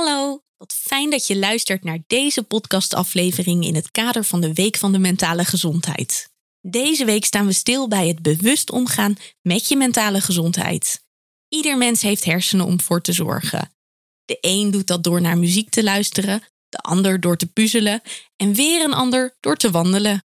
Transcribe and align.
Hallo, 0.00 0.42
wat 0.56 0.72
fijn 0.72 1.10
dat 1.10 1.26
je 1.26 1.38
luistert 1.38 1.84
naar 1.84 1.98
deze 2.06 2.42
podcastaflevering 2.42 3.64
in 3.64 3.74
het 3.74 3.90
kader 3.90 4.24
van 4.24 4.40
de 4.40 4.52
Week 4.52 4.76
van 4.76 4.92
de 4.92 4.98
Mentale 4.98 5.44
Gezondheid. 5.44 6.30
Deze 6.60 7.04
week 7.04 7.24
staan 7.24 7.46
we 7.46 7.52
stil 7.52 7.88
bij 7.88 8.08
het 8.08 8.22
bewust 8.22 8.70
omgaan 8.70 9.16
met 9.42 9.68
je 9.68 9.76
mentale 9.76 10.20
gezondheid. 10.20 11.04
Ieder 11.48 11.76
mens 11.76 12.02
heeft 12.02 12.24
hersenen 12.24 12.66
om 12.66 12.80
voor 12.80 13.00
te 13.00 13.12
zorgen. 13.12 13.72
De 14.24 14.38
een 14.40 14.70
doet 14.70 14.86
dat 14.86 15.04
door 15.04 15.20
naar 15.20 15.38
muziek 15.38 15.70
te 15.70 15.82
luisteren, 15.82 16.42
de 16.68 16.78
ander 16.78 17.20
door 17.20 17.36
te 17.36 17.46
puzzelen 17.46 18.02
en 18.36 18.54
weer 18.54 18.84
een 18.84 18.94
ander 18.94 19.36
door 19.40 19.56
te 19.56 19.70
wandelen. 19.70 20.24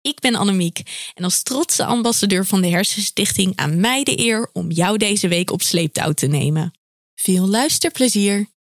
Ik 0.00 0.20
ben 0.20 0.34
Annemiek 0.34 0.82
en 1.14 1.24
als 1.24 1.42
trotse 1.42 1.84
ambassadeur 1.84 2.46
van 2.46 2.60
de 2.60 2.68
Hersenstichting 2.68 3.56
aan 3.56 3.80
mij 3.80 4.02
de 4.02 4.18
eer 4.18 4.50
om 4.52 4.70
jou 4.70 4.96
deze 4.96 5.28
week 5.28 5.50
op 5.50 5.62
sleeptouw 5.62 6.12
te 6.12 6.26
nemen. 6.26 6.72
Veel 7.14 7.46
luisterplezier! 7.46 8.56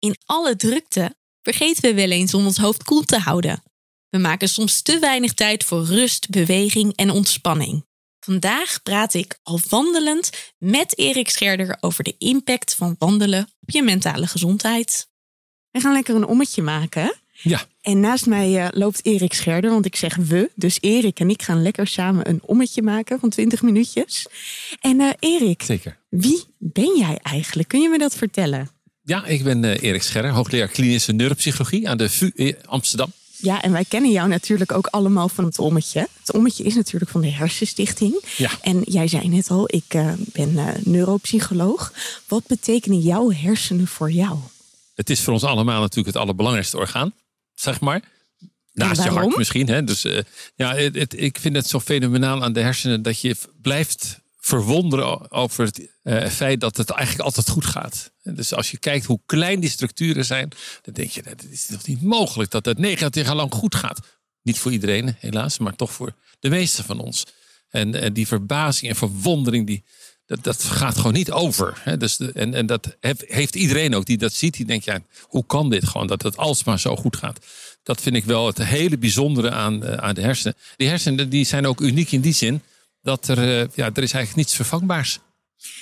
In 0.00 0.16
alle 0.24 0.56
drukte 0.56 1.14
vergeten 1.42 1.82
we 1.82 1.94
wel 1.94 2.10
eens 2.10 2.34
om 2.34 2.46
ons 2.46 2.56
hoofd 2.56 2.84
koel 2.84 3.02
te 3.02 3.18
houden. 3.18 3.62
We 4.08 4.18
maken 4.18 4.48
soms 4.48 4.82
te 4.82 4.98
weinig 4.98 5.32
tijd 5.34 5.64
voor 5.64 5.84
rust, 5.84 6.30
beweging 6.30 6.96
en 6.96 7.10
ontspanning. 7.10 7.86
Vandaag 8.20 8.82
praat 8.82 9.14
ik 9.14 9.38
al 9.42 9.60
wandelend 9.68 10.30
met 10.58 10.98
Erik 10.98 11.30
Scherder 11.30 11.76
over 11.80 12.04
de 12.04 12.14
impact 12.18 12.74
van 12.74 12.96
wandelen 12.98 13.48
op 13.60 13.70
je 13.70 13.82
mentale 13.82 14.26
gezondheid. 14.26 15.08
We 15.70 15.80
gaan 15.80 15.92
lekker 15.92 16.14
een 16.14 16.26
ommetje 16.26 16.62
maken. 16.62 17.20
Ja. 17.42 17.66
En 17.80 18.00
naast 18.00 18.26
mij 18.26 18.64
uh, 18.64 18.68
loopt 18.70 19.04
Erik 19.04 19.32
Scherder, 19.32 19.70
want 19.70 19.86
ik 19.86 19.96
zeg 19.96 20.16
we. 20.16 20.50
Dus 20.54 20.78
Erik 20.80 21.20
en 21.20 21.30
ik 21.30 21.42
gaan 21.42 21.62
lekker 21.62 21.86
samen 21.86 22.28
een 22.28 22.42
ommetje 22.42 22.82
maken 22.82 23.20
van 23.20 23.28
20 23.28 23.62
minuutjes. 23.62 24.26
En 24.80 25.00
uh, 25.00 25.10
Erik, 25.18 25.62
Zeker. 25.62 25.98
wie 26.08 26.44
ben 26.58 26.96
jij 26.96 27.18
eigenlijk? 27.22 27.68
Kun 27.68 27.80
je 27.80 27.88
me 27.88 27.98
dat 27.98 28.14
vertellen? 28.14 28.70
Ja, 29.10 29.24
ik 29.24 29.44
ben 29.44 29.62
uh, 29.62 29.82
Erik 29.82 30.02
Scherder, 30.02 30.30
hoogleraar 30.30 30.68
klinische 30.68 31.12
neuropsychologie 31.12 31.88
aan 31.88 31.96
de 31.96 32.10
VU 32.10 32.54
Amsterdam. 32.64 33.12
Ja, 33.36 33.62
en 33.62 33.72
wij 33.72 33.84
kennen 33.84 34.10
jou 34.10 34.28
natuurlijk 34.28 34.72
ook 34.72 34.86
allemaal 34.86 35.28
van 35.28 35.44
het 35.44 35.58
ommetje. 35.58 36.08
Het 36.20 36.32
ommetje 36.32 36.64
is 36.64 36.74
natuurlijk 36.74 37.10
van 37.10 37.20
de 37.20 37.30
Hersenstichting. 37.30 38.24
Ja. 38.36 38.50
En 38.62 38.82
jij 38.84 39.08
zei 39.08 39.28
net 39.28 39.50
al, 39.50 39.64
ik 39.66 39.94
uh, 39.94 40.12
ben 40.32 40.50
uh, 40.50 40.68
neuropsycholoog. 40.84 41.92
Wat 42.28 42.46
betekenen 42.46 42.98
jouw 42.98 43.32
hersenen 43.32 43.86
voor 43.86 44.10
jou? 44.10 44.38
Het 44.94 45.10
is 45.10 45.20
voor 45.20 45.32
ons 45.32 45.44
allemaal 45.44 45.80
natuurlijk 45.80 46.14
het 46.14 46.22
allerbelangrijkste 46.22 46.76
orgaan, 46.76 47.12
zeg 47.54 47.80
maar. 47.80 48.02
Naast 48.72 49.02
je 49.02 49.08
hart 49.08 49.36
misschien. 49.36 49.68
Hè? 49.68 49.84
Dus 49.84 50.04
uh, 50.04 50.18
ja, 50.54 50.74
het, 50.74 50.94
het, 50.94 51.20
ik 51.20 51.38
vind 51.40 51.56
het 51.56 51.66
zo 51.66 51.80
fenomenaal 51.80 52.42
aan 52.42 52.52
de 52.52 52.60
hersenen 52.60 53.02
dat 53.02 53.20
je 53.20 53.36
blijft 53.62 54.19
verwonderen 54.40 55.30
over 55.30 55.64
het 55.64 55.88
uh, 56.02 56.26
feit 56.26 56.60
dat 56.60 56.76
het 56.76 56.90
eigenlijk 56.90 57.24
altijd 57.24 57.48
goed 57.48 57.64
gaat. 57.64 58.12
Dus 58.22 58.54
als 58.54 58.70
je 58.70 58.78
kijkt 58.78 59.04
hoe 59.04 59.20
klein 59.26 59.60
die 59.60 59.70
structuren 59.70 60.24
zijn, 60.24 60.48
dan 60.82 60.94
denk 60.94 61.10
je, 61.10 61.22
het 61.24 61.46
is 61.50 61.66
toch 61.66 61.86
niet 61.86 62.02
mogelijk 62.02 62.50
dat 62.50 62.64
het 62.64 62.78
negen 62.78 63.10
jaar 63.12 63.34
lang 63.34 63.52
goed 63.52 63.74
gaat. 63.74 64.00
Niet 64.42 64.58
voor 64.58 64.72
iedereen, 64.72 65.16
helaas, 65.18 65.58
maar 65.58 65.76
toch 65.76 65.92
voor 65.92 66.14
de 66.40 66.48
meeste 66.48 66.84
van 66.84 67.00
ons. 67.00 67.26
En, 67.68 68.12
die 68.12 68.26
verbazing 68.26 68.90
en 68.90 68.96
verwondering, 68.96 69.66
die, 69.66 69.84
dat, 70.26 70.44
dat 70.44 70.64
gaat 70.64 70.96
gewoon 70.96 71.12
niet 71.12 71.30
over. 71.30 71.80
Hè? 71.80 71.96
Dus 71.96 72.18
en, 72.18 72.54
en 72.54 72.66
dat 72.66 72.96
heeft 73.26 73.54
iedereen 73.54 73.94
ook 73.94 74.04
die 74.04 74.18
dat 74.18 74.32
ziet. 74.32 74.56
Die 74.56 74.66
denkt, 74.66 74.84
ja, 74.84 75.00
hoe 75.22 75.46
kan 75.46 75.70
dit 75.70 75.88
gewoon, 75.88 76.06
dat 76.06 76.22
het 76.22 76.36
alsmaar 76.36 76.80
zo 76.80 76.96
goed 76.96 77.16
gaat. 77.16 77.46
Dat 77.82 78.00
vind 78.00 78.16
ik 78.16 78.24
wel 78.24 78.46
het 78.46 78.58
hele 78.58 78.98
bijzondere 78.98 79.50
aan, 79.50 79.84
uh, 79.84 79.92
aan 79.92 80.14
de 80.14 80.20
hersenen. 80.20 80.56
Die 80.76 80.88
hersenen 80.88 81.28
die 81.28 81.44
zijn 81.44 81.66
ook 81.66 81.80
uniek 81.80 82.12
in 82.12 82.20
die 82.20 82.34
zin 82.34 82.62
dat 83.02 83.28
er, 83.28 83.38
uh, 83.38 83.66
ja, 83.74 83.90
er 83.94 84.02
is 84.02 84.12
eigenlijk 84.12 84.36
niets 84.36 84.54
vervangbaars. 84.54 85.18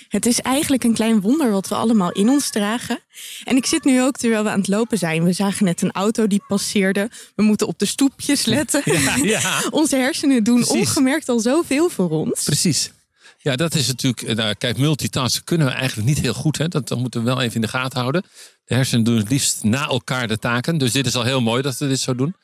Het 0.09 0.27
is 0.27 0.41
eigenlijk 0.41 0.85
een 0.85 0.95
klein 0.95 1.21
wonder 1.21 1.51
wat 1.51 1.69
we 1.69 1.75
allemaal 1.75 2.13
in 2.13 2.29
ons 2.29 2.51
dragen. 2.51 3.01
En 3.45 3.57
ik 3.57 3.67
zit 3.67 3.85
nu 3.85 4.03
ook 4.03 4.17
terwijl 4.17 4.43
we 4.43 4.51
aan 4.51 4.59
het 4.59 4.69
lopen 4.69 4.99
zijn. 4.99 5.25
We 5.25 5.33
zagen 5.33 5.65
net 5.65 5.83
een 5.83 5.93
auto 5.93 6.27
die 6.27 6.43
passeerde. 6.49 7.11
We 7.35 7.43
moeten 7.43 7.67
op 7.67 7.79
de 7.79 7.87
stoepjes 7.87 8.45
letten. 8.45 8.83
Ja, 9.03 9.17
ja. 9.17 9.63
Onze 9.71 9.97
hersenen 9.97 10.45
doen 10.45 10.61
Precies. 10.61 10.77
ongemerkt 10.77 11.29
al 11.29 11.41
zoveel 11.41 11.89
voor 11.89 12.11
ons. 12.11 12.43
Precies. 12.45 12.91
Ja, 13.39 13.57
dat 13.57 13.75
is 13.75 13.87
natuurlijk. 13.87 14.35
Nou, 14.35 14.55
kijk, 14.55 14.79
multitasken 14.79 15.45
kunnen 15.45 15.67
we 15.67 15.73
eigenlijk 15.73 16.09
niet 16.09 16.19
heel 16.19 16.35
goed. 16.35 16.59
Hè? 16.59 16.69
Dat, 16.69 16.89
dat 16.89 16.99
moeten 16.99 17.21
we 17.21 17.27
wel 17.27 17.41
even 17.41 17.55
in 17.55 17.61
de 17.61 17.69
gaten 17.69 18.01
houden. 18.01 18.23
De 18.65 18.75
hersenen 18.75 19.05
doen 19.05 19.17
het 19.17 19.29
liefst 19.29 19.65
na 19.65 19.87
elkaar 19.87 20.29
de 20.29 20.39
taken. 20.39 20.79
Dus 20.79 20.93
dit 20.93 21.07
is 21.07 21.15
al 21.15 21.23
heel 21.23 21.41
mooi 21.41 21.63
dat 21.63 21.79
we 21.79 21.89
dit 21.89 22.01
zo 22.01 22.15
doen. 22.15 22.35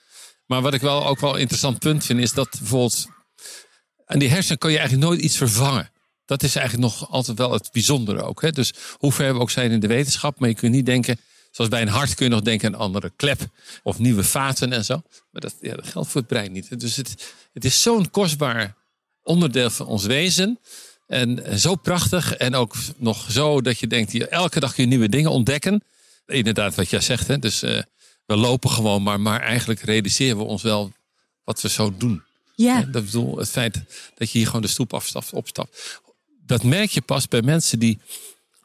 Maar 0.47 0.62
wat 0.62 0.75
ik 0.75 0.81
wel 0.81 1.06
ook 1.06 1.21
wel 1.21 1.35
een 1.35 1.41
interessant 1.41 1.79
punt 1.79 2.05
vind, 2.05 2.21
is 2.21 2.33
dat 2.33 2.49
bijvoorbeeld. 2.59 3.06
Aan 4.07 4.19
die 4.19 4.29
hersenen 4.29 4.59
kan 4.59 4.71
je 4.71 4.79
eigenlijk 4.79 5.09
nooit 5.09 5.21
iets 5.21 5.37
vervangen 5.37 5.93
dat 6.25 6.43
is 6.43 6.57
eigenlijk 6.57 6.89
nog 6.91 7.11
altijd 7.11 7.39
wel 7.39 7.53
het 7.53 7.69
bijzondere 7.73 8.23
ook. 8.23 8.43
Hè? 8.43 8.51
Dus 8.51 8.73
hoe 8.99 9.13
ver 9.13 9.35
we 9.35 9.41
ook 9.41 9.51
zijn 9.51 9.71
in 9.71 9.81
de 9.81 9.87
wetenschap, 9.87 10.39
maar 10.39 10.49
je 10.49 10.55
kunt 10.55 10.73
niet 10.73 10.87
denken, 10.87 11.21
zoals 11.51 11.71
bij 11.71 11.83
een 11.83 11.89
hart 11.89 12.15
kun 12.15 12.27
je 12.27 12.33
nog 12.33 12.43
denken 12.43 12.75
aan 12.75 12.81
andere 12.81 13.13
klep 13.17 13.41
of 13.83 13.99
nieuwe 13.99 14.25
vaten 14.25 14.73
en 14.73 14.85
zo. 14.85 15.03
Maar 15.31 15.41
dat, 15.41 15.55
ja, 15.61 15.75
dat 15.75 15.87
geldt 15.87 16.09
voor 16.09 16.21
het 16.21 16.31
brein 16.31 16.53
niet. 16.53 16.81
Dus 16.81 16.97
het, 16.97 17.35
het 17.53 17.65
is 17.65 17.83
zo'n 17.83 18.11
kostbaar 18.11 18.75
onderdeel 19.23 19.71
van 19.71 19.87
ons 19.87 20.05
wezen. 20.05 20.59
En 21.07 21.59
zo 21.59 21.75
prachtig 21.75 22.37
en 22.37 22.55
ook 22.55 22.75
nog 22.97 23.27
zo 23.31 23.61
dat 23.61 23.79
je 23.79 23.87
denkt, 23.87 24.29
elke 24.29 24.61
dag 24.61 24.75
kun 24.75 24.83
je 24.83 24.89
nieuwe 24.89 25.09
dingen 25.09 25.31
ontdekken. 25.31 25.83
Inderdaad, 26.27 26.75
wat 26.75 26.91
jij 26.91 27.01
zegt. 27.01 27.27
Hè? 27.27 27.39
Dus 27.39 27.63
uh, 27.63 27.81
we 28.27 28.37
lopen 28.37 28.71
gewoon, 28.71 29.03
maar, 29.03 29.21
maar 29.21 29.41
eigenlijk 29.41 29.81
realiseren 29.81 30.37
we 30.37 30.43
ons 30.43 30.63
wel 30.63 30.93
wat 31.45 31.61
we 31.61 31.69
zo 31.69 31.95
doen. 31.97 32.23
Ja. 32.55 32.83
Dat 32.83 33.05
bedoel, 33.05 33.39
het 33.39 33.51
feit 33.51 33.83
dat 34.15 34.31
je 34.31 34.39
hier 34.39 34.47
gewoon 34.47 34.63
de 34.63 34.69
stoep 34.69 34.95
afstapt, 34.95 35.33
opstapt 35.33 36.01
dat 36.47 36.63
merk 36.63 36.91
je 36.91 37.01
pas 37.01 37.29
bij 37.29 37.43
mensen 37.43 37.79
die, 37.79 37.99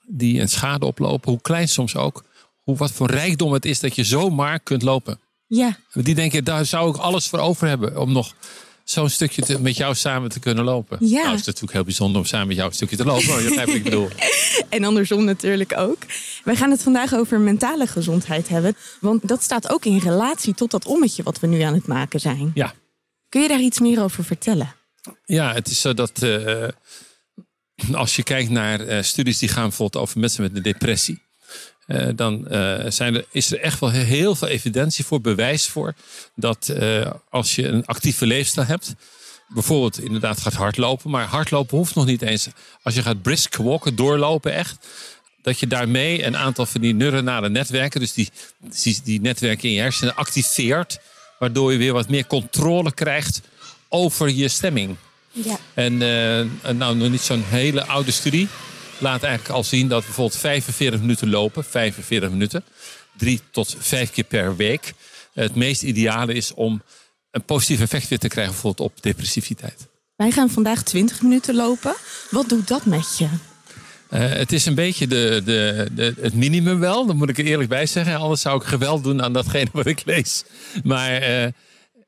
die 0.07 0.41
een 0.41 0.49
schade 0.49 0.85
oplopen, 0.85 1.31
hoe 1.31 1.41
klein 1.41 1.67
soms 1.67 1.95
ook, 1.95 2.23
hoe 2.63 2.77
wat 2.77 2.91
voor 2.91 3.11
rijkdom 3.11 3.51
het 3.53 3.65
is 3.65 3.79
dat 3.79 3.95
je 3.95 4.03
zomaar 4.03 4.59
kunt 4.59 4.81
lopen. 4.81 5.19
Ja. 5.47 5.77
Die 5.93 6.15
denken, 6.15 6.43
daar 6.43 6.65
zou 6.65 6.89
ik 6.89 6.95
alles 6.95 7.27
voor 7.27 7.39
over 7.39 7.67
hebben 7.67 8.01
om 8.01 8.11
nog 8.11 8.35
zo'n 8.83 9.09
stukje 9.09 9.41
te, 9.41 9.61
met 9.61 9.77
jou 9.77 9.95
samen 9.95 10.29
te 10.29 10.39
kunnen 10.39 10.63
lopen. 10.63 10.97
Ja. 11.01 11.17
Nou, 11.17 11.29
het 11.29 11.39
is 11.39 11.45
natuurlijk 11.45 11.73
heel 11.73 11.83
bijzonder 11.83 12.21
om 12.21 12.27
samen 12.27 12.47
met 12.47 12.55
jou 12.55 12.69
een 12.69 12.75
stukje 12.75 12.97
te 12.97 13.05
lopen. 13.05 13.43
Begrijpt 13.43 13.73
ik 13.73 13.83
bedoel. 13.83 14.07
en 14.69 14.83
andersom 14.83 15.23
natuurlijk 15.23 15.77
ook. 15.77 15.97
Wij 16.43 16.55
gaan 16.55 16.71
het 16.71 16.83
vandaag 16.83 17.13
over 17.13 17.39
mentale 17.39 17.87
gezondheid 17.87 18.47
hebben. 18.47 18.75
Want 18.99 19.27
dat 19.27 19.43
staat 19.43 19.71
ook 19.71 19.85
in 19.85 19.97
relatie 19.97 20.53
tot 20.53 20.71
dat 20.71 20.85
ommetje 20.85 21.23
wat 21.23 21.39
we 21.39 21.47
nu 21.47 21.61
aan 21.61 21.73
het 21.73 21.87
maken 21.87 22.19
zijn. 22.19 22.51
Ja. 22.53 22.73
Kun 23.29 23.41
je 23.41 23.47
daar 23.47 23.59
iets 23.59 23.79
meer 23.79 24.01
over 24.01 24.23
vertellen? 24.23 24.75
Ja, 25.25 25.53
het 25.53 25.67
is 25.67 25.81
zo 25.81 25.93
dat... 25.93 26.21
Uh, 26.23 26.67
als 27.91 28.15
je 28.15 28.23
kijkt 28.23 28.49
naar 28.49 28.81
uh, 28.81 29.01
studies 29.01 29.37
die 29.37 29.49
gaan 29.49 29.67
bijvoorbeeld 29.67 30.03
over 30.03 30.19
mensen 30.19 30.41
met 30.41 30.55
een 30.55 30.61
depressie. 30.61 31.21
Uh, 31.87 32.07
dan 32.15 32.45
zijn 32.87 33.15
er, 33.15 33.25
is 33.31 33.51
er 33.51 33.59
echt 33.59 33.79
wel 33.79 33.91
heel 33.91 34.35
veel 34.35 34.47
evidentie 34.47 35.05
voor, 35.05 35.21
bewijs 35.21 35.67
voor. 35.67 35.93
Dat 36.35 36.73
als 37.29 37.55
je 37.55 37.67
een 37.67 37.85
actieve 37.85 38.25
leefstijl 38.25 38.67
hebt. 38.67 38.95
Bijvoorbeeld 39.47 39.99
inderdaad 39.99 40.39
gaat 40.39 40.53
hardlopen. 40.53 41.09
Maar 41.09 41.25
hardlopen 41.25 41.77
hoeft 41.77 41.95
nog 41.95 42.05
niet 42.05 42.21
eens. 42.21 42.47
Als 42.81 42.95
je 42.95 43.01
gaat 43.01 43.21
brisk 43.21 43.55
walken, 43.55 43.95
doorlopen 43.95 44.53
echt. 44.53 44.87
Dat 45.41 45.59
je 45.59 45.67
daarmee 45.67 46.25
een 46.25 46.37
aantal 46.37 46.65
van 46.65 46.81
die 46.81 46.93
neuronale 46.93 47.49
netwerken. 47.49 47.99
Dus 47.99 48.13
die, 48.13 48.31
die 49.03 49.21
netwerken 49.21 49.69
in 49.69 49.75
je 49.75 49.81
hersenen 49.81 50.15
activeert. 50.15 50.99
Waardoor 51.39 51.71
je 51.71 51.77
weer 51.77 51.93
wat 51.93 52.09
meer 52.09 52.27
controle 52.27 52.93
krijgt 52.93 53.41
over 53.89 54.29
je 54.29 54.47
stemming. 54.47 54.95
Ja. 55.31 55.57
En 55.73 55.93
uh, 55.93 56.71
nou, 56.71 56.95
nog 56.95 57.09
niet 57.09 57.21
zo'n 57.21 57.43
hele 57.43 57.85
oude 57.85 58.11
studie 58.11 58.47
laat 58.97 59.23
eigenlijk 59.23 59.55
al 59.55 59.63
zien 59.63 59.87
dat 59.87 60.05
bijvoorbeeld 60.05 60.39
45 60.39 60.99
minuten 60.99 61.29
lopen, 61.29 61.63
45 61.63 62.29
minuten, 62.29 62.63
drie 63.17 63.41
tot 63.51 63.75
vijf 63.79 64.11
keer 64.11 64.23
per 64.23 64.55
week, 64.55 64.93
het 65.33 65.55
meest 65.55 65.83
ideale 65.83 66.33
is 66.33 66.53
om 66.53 66.81
een 67.31 67.43
positief 67.43 67.81
effect 67.81 68.07
weer 68.07 68.19
te 68.19 68.27
krijgen, 68.27 68.53
bijvoorbeeld 68.53 68.91
op 68.91 69.01
depressiviteit. 69.01 69.87
Wij 70.15 70.31
gaan 70.31 70.49
vandaag 70.49 70.83
20 70.83 71.21
minuten 71.21 71.55
lopen. 71.55 71.95
Wat 72.29 72.49
doet 72.49 72.67
dat 72.67 72.85
met 72.85 73.17
je? 73.17 73.27
Uh, 74.09 74.19
het 74.19 74.51
is 74.51 74.65
een 74.65 74.75
beetje 74.75 75.07
de, 75.07 75.41
de, 75.45 75.87
de, 75.91 76.13
het 76.21 76.33
minimum 76.33 76.79
wel, 76.79 77.05
daar 77.05 77.15
moet 77.15 77.29
ik 77.29 77.37
er 77.37 77.45
eerlijk 77.45 77.69
bij 77.69 77.85
zeggen. 77.85 78.15
Anders 78.15 78.41
zou 78.41 78.61
ik 78.61 78.67
geweld 78.67 79.03
doen 79.03 79.21
aan 79.21 79.33
datgene 79.33 79.69
wat 79.73 79.85
ik 79.85 80.01
lees. 80.05 80.43
Maar 80.83 81.29
uh, 81.29 81.47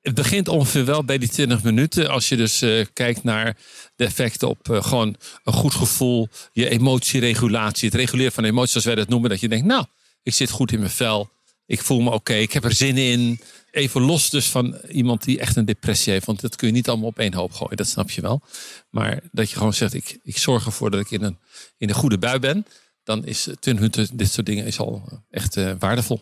het 0.02 0.14
begint 0.14 0.48
ongeveer 0.48 0.86
wel 0.86 1.04
bij 1.04 1.18
die 1.18 1.30
20 1.30 1.64
minuten. 1.64 2.10
Als 2.10 2.30
je 2.30 2.36
dus 2.38 2.64
uh, 2.64 2.86
kijkt 2.94 3.24
naar 3.24 3.58
de 3.96 4.06
effecten 4.06 4.50
op 4.50 4.68
gewoon 4.72 5.16
een 5.44 5.54
goed 5.54 5.74
gevoel, 5.74 6.28
je 6.52 6.70
emotieregulatie, 6.70 7.90
het 7.90 7.98
reguleren 7.98 8.32
van 8.32 8.44
emoties, 8.44 8.72
zoals 8.72 8.86
wij 8.86 8.96
dat 8.96 9.10
noemen. 9.10 9.30
Dat 9.30 9.40
je 9.40 9.50
denkt, 9.50 9.66
nou, 9.66 9.86
ik 10.24 10.34
zit 10.34 10.50
goed 10.50 10.72
in 10.72 10.80
mijn 10.80 10.92
vel. 10.92 11.30
Ik 11.66 11.82
voel 11.82 12.00
me 12.00 12.08
oké, 12.08 12.16
okay, 12.16 12.42
ik 12.42 12.54
heb 12.54 12.64
er 12.64 12.74
zin 12.74 12.98
in. 12.98 13.40
Even 13.72 14.02
los 14.02 14.30
dus 14.30 14.50
van 14.50 14.76
iemand 14.90 15.24
die 15.24 15.40
echt 15.40 15.56
een 15.56 15.66
depressie 15.66 16.14
heeft. 16.14 16.26
Want 16.26 16.42
dat 16.42 16.56
kun 16.56 16.68
je 16.68 16.74
niet 16.74 16.90
allemaal 16.90 17.08
op 17.08 17.20
één 17.20 17.34
hoop 17.34 17.52
gooien, 17.52 17.78
dat 17.78 17.88
snap 17.88 18.12
je 18.12 18.22
wel. 18.22 18.42
Maar 18.90 19.20
dat 19.32 19.50
je 19.50 19.58
gewoon 19.58 19.74
zegt, 19.74 19.94
ik, 19.94 20.20
ik 20.24 20.38
zorg 20.38 20.66
ervoor 20.66 20.92
dat 20.92 21.00
ik 21.00 21.12
in 21.12 21.24
een, 21.24 21.38
in 21.78 21.90
een 21.90 21.96
goede 21.96 22.18
bui 22.18 22.40
ben 22.40 22.66
dan 23.04 23.26
is 23.26 23.44
20 23.44 23.74
minuten 23.74 24.18
dit 24.18 24.32
soort 24.32 24.46
dingen 24.46 24.66
is 24.66 24.80
al 24.80 25.22
echt 25.30 25.56
uh, 25.56 25.72
waardevol. 25.80 26.22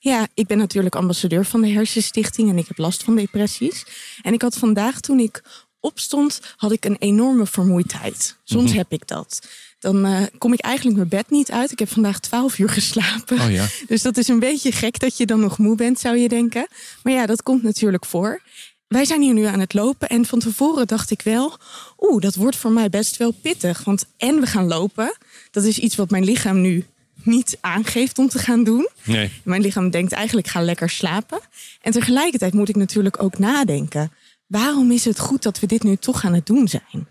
Ja, 0.00 0.28
ik 0.34 0.46
ben 0.46 0.58
natuurlijk 0.58 0.94
ambassadeur 0.94 1.44
van 1.44 1.60
de 1.60 1.68
Hersenstichting 1.68 2.48
en 2.50 2.58
ik 2.58 2.68
heb 2.68 2.78
last 2.78 3.02
van 3.02 3.16
depressies. 3.16 3.86
En 4.22 4.32
ik 4.32 4.42
had 4.42 4.56
vandaag 4.56 5.00
toen 5.00 5.18
ik 5.18 5.42
opstond, 5.80 6.40
had 6.56 6.72
ik 6.72 6.84
een 6.84 6.96
enorme 6.98 7.46
vermoeidheid. 7.46 8.38
Soms 8.44 8.62
mm 8.62 8.68
-hmm. 8.68 8.76
heb 8.76 8.92
ik 8.92 9.06
dat. 9.06 9.48
Dan 9.78 10.04
eh, 10.04 10.22
kom 10.38 10.52
ik 10.52 10.60
eigenlijk 10.60 10.96
mijn 10.96 11.08
bed 11.08 11.30
niet 11.30 11.50
uit. 11.50 11.72
Ik 11.72 11.78
heb 11.78 11.88
vandaag 11.88 12.20
12 12.20 12.58
uur 12.58 12.68
geslapen. 12.68 13.40
Oh 13.40 13.50
ja. 13.50 13.66
Dus 13.88 14.02
dat 14.02 14.16
is 14.16 14.28
een 14.28 14.38
beetje 14.38 14.72
gek 14.72 14.98
dat 14.98 15.16
je 15.16 15.26
dan 15.26 15.40
nog 15.40 15.58
moe 15.58 15.76
bent, 15.76 15.98
zou 15.98 16.16
je 16.16 16.28
denken. 16.28 16.68
Maar 17.02 17.12
ja, 17.12 17.26
dat 17.26 17.42
komt 17.42 17.62
natuurlijk 17.62 18.04
voor. 18.04 18.42
Wij 18.88 19.04
zijn 19.04 19.22
hier 19.22 19.34
nu 19.34 19.44
aan 19.44 19.60
het 19.60 19.74
lopen 19.74 20.08
en 20.08 20.24
van 20.24 20.38
tevoren 20.38 20.86
dacht 20.86 21.10
ik 21.10 21.22
wel, 21.22 21.58
oeh, 21.98 22.20
dat 22.20 22.34
wordt 22.34 22.56
voor 22.56 22.70
mij 22.72 22.90
best 22.90 23.16
wel 23.16 23.30
pittig. 23.30 23.84
Want 23.84 24.06
en 24.16 24.40
we 24.40 24.46
gaan 24.46 24.66
lopen, 24.66 25.16
dat 25.50 25.64
is 25.64 25.78
iets 25.78 25.96
wat 25.96 26.10
mijn 26.10 26.24
lichaam 26.24 26.60
nu 26.60 26.84
niet 27.22 27.58
aangeeft 27.60 28.18
om 28.18 28.28
te 28.28 28.38
gaan 28.38 28.64
doen. 28.64 28.88
Nee. 29.04 29.30
Mijn 29.44 29.62
lichaam 29.62 29.90
denkt 29.90 30.12
eigenlijk 30.12 30.46
ga 30.46 30.60
lekker 30.60 30.90
slapen. 30.90 31.40
En 31.80 31.92
tegelijkertijd 31.92 32.54
moet 32.54 32.68
ik 32.68 32.76
natuurlijk 32.76 33.22
ook 33.22 33.38
nadenken. 33.38 34.12
Waarom 34.46 34.90
is 34.90 35.04
het 35.04 35.18
goed 35.18 35.42
dat 35.42 35.60
we 35.60 35.66
dit 35.66 35.82
nu 35.82 35.96
toch 35.96 36.24
aan 36.24 36.34
het 36.34 36.46
doen 36.46 36.68
zijn? 36.68 37.08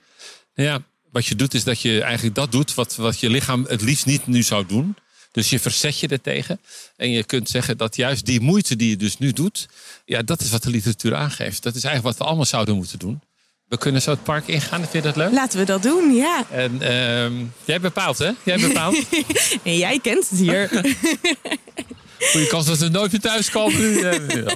Ja, 0.54 0.84
wat 1.16 1.26
je 1.26 1.36
doet 1.36 1.54
is 1.54 1.64
dat 1.64 1.82
je 1.82 2.02
eigenlijk 2.02 2.36
dat 2.36 2.52
doet 2.52 2.74
wat, 2.74 2.96
wat 2.96 3.20
je 3.20 3.30
lichaam 3.30 3.66
het 3.68 3.82
liefst 3.82 4.06
niet 4.06 4.28
nu 4.28 4.44
zou 4.44 4.66
doen. 4.66 4.96
Dus 5.32 5.50
je 5.50 5.60
verzet 5.60 6.00
je 6.00 6.08
er 6.08 6.22
tegen. 6.22 6.60
En 6.96 7.10
je 7.10 7.24
kunt 7.24 7.50
zeggen 7.50 7.78
dat 7.78 7.96
juist 7.96 8.26
die 8.26 8.40
moeite 8.40 8.76
die 8.76 8.90
je 8.90 8.98
dus 8.98 9.18
nu 9.18 9.32
doet, 9.32 9.68
ja, 10.06 10.22
dat 10.22 10.42
is 10.42 10.50
wat 10.50 10.64
de 10.64 10.70
literatuur 10.70 11.16
aangeeft. 11.16 11.64
Dat 11.64 11.76
is 11.76 11.84
eigenlijk 11.84 12.04
wat 12.04 12.18
we 12.18 12.24
allemaal 12.24 12.46
zouden 12.46 12.76
moeten 12.76 13.00
doen. 13.00 13.22
We 13.66 13.78
kunnen 13.78 14.02
zo 14.02 14.12
het 14.12 14.24
park 14.24 14.48
ingaan. 14.48 14.80
Vind 14.80 14.94
je 14.94 15.02
dat 15.02 15.16
leuk? 15.16 15.32
Laten 15.32 15.60
we 15.60 15.66
dat 15.66 15.84
doen, 15.84 16.14
ja. 16.14 16.46
En 16.50 16.82
ehm, 16.82 17.34
jij 17.66 17.80
bepaalt, 17.80 18.18
hè? 18.18 18.32
Jij 18.44 18.60
bepaalt. 18.60 18.98
En 19.64 19.78
jij 19.78 20.00
kent 20.00 20.30
het 20.30 20.40
hier. 20.40 20.70
Goeie 22.32 22.48
kans 22.48 22.66
dat 22.66 22.78
ze 22.78 22.90
nooit 22.90 23.12
meer 23.12 23.22
thuis 23.22 23.50
komen. 23.50 23.80
nu. 23.80 24.00
Ja, 24.06 24.56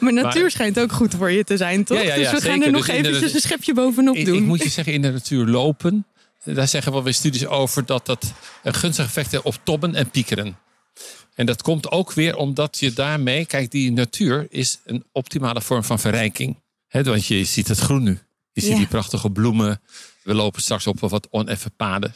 Maar 0.00 0.12
natuur 0.12 0.50
schijnt 0.50 0.80
ook 0.80 0.92
goed 0.92 1.14
voor 1.14 1.30
je 1.30 1.44
te 1.44 1.56
zijn, 1.56 1.84
toch? 1.84 1.98
Ja, 1.98 2.04
ja, 2.04 2.14
ja, 2.14 2.30
dus 2.30 2.42
we 2.42 2.48
gaan 2.48 2.62
er 2.62 2.70
nog 2.70 2.86
Dus 2.86 2.96
de- 2.96 3.08
eventjes 3.08 3.34
een 3.34 3.40
schepje 3.40 3.74
bovenop 3.74 4.16
Ik, 4.16 4.24
doen. 4.26 4.36
ik 4.36 4.42
moet 4.42 4.62
je 4.62 4.68
zeggen, 4.68 4.92
in 4.92 5.02
de 5.02 5.10
natuur 5.10 5.46
lopen. 5.46 6.06
Daar 6.44 6.68
zeggen 6.68 6.92
wel 6.92 7.02
weer 7.02 7.14
studies 7.14 7.46
over 7.46 7.86
dat 7.86 8.06
dat 8.06 8.32
een 8.62 8.74
gunstig 8.74 9.04
effect 9.04 9.30
heeft 9.30 9.42
op 9.44 9.58
tobben 9.62 9.94
en 9.94 10.10
piekeren. 10.10 10.56
En 11.34 11.46
dat 11.46 11.62
komt 11.62 11.90
ook 11.90 12.12
weer 12.12 12.36
omdat 12.36 12.76
je 12.78 12.92
daarmee, 12.92 13.46
kijk, 13.46 13.70
die 13.70 13.92
natuur 13.92 14.46
is 14.50 14.78
een 14.84 15.04
optimale 15.12 15.60
vorm 15.60 15.84
van 15.84 15.98
verrijking. 15.98 16.56
He, 16.88 17.02
want 17.02 17.26
je 17.26 17.44
ziet 17.44 17.68
het 17.68 17.78
groen 17.78 18.02
nu. 18.02 18.18
Je 18.52 18.60
ziet 18.60 18.70
Ja. 18.70 18.76
die 18.76 18.86
prachtige 18.86 19.30
bloemen. 19.30 19.80
We 20.22 20.34
lopen 20.34 20.62
straks 20.62 20.86
op 20.86 21.00
wat 21.00 21.26
oneffen 21.30 21.72
paden. 21.76 22.14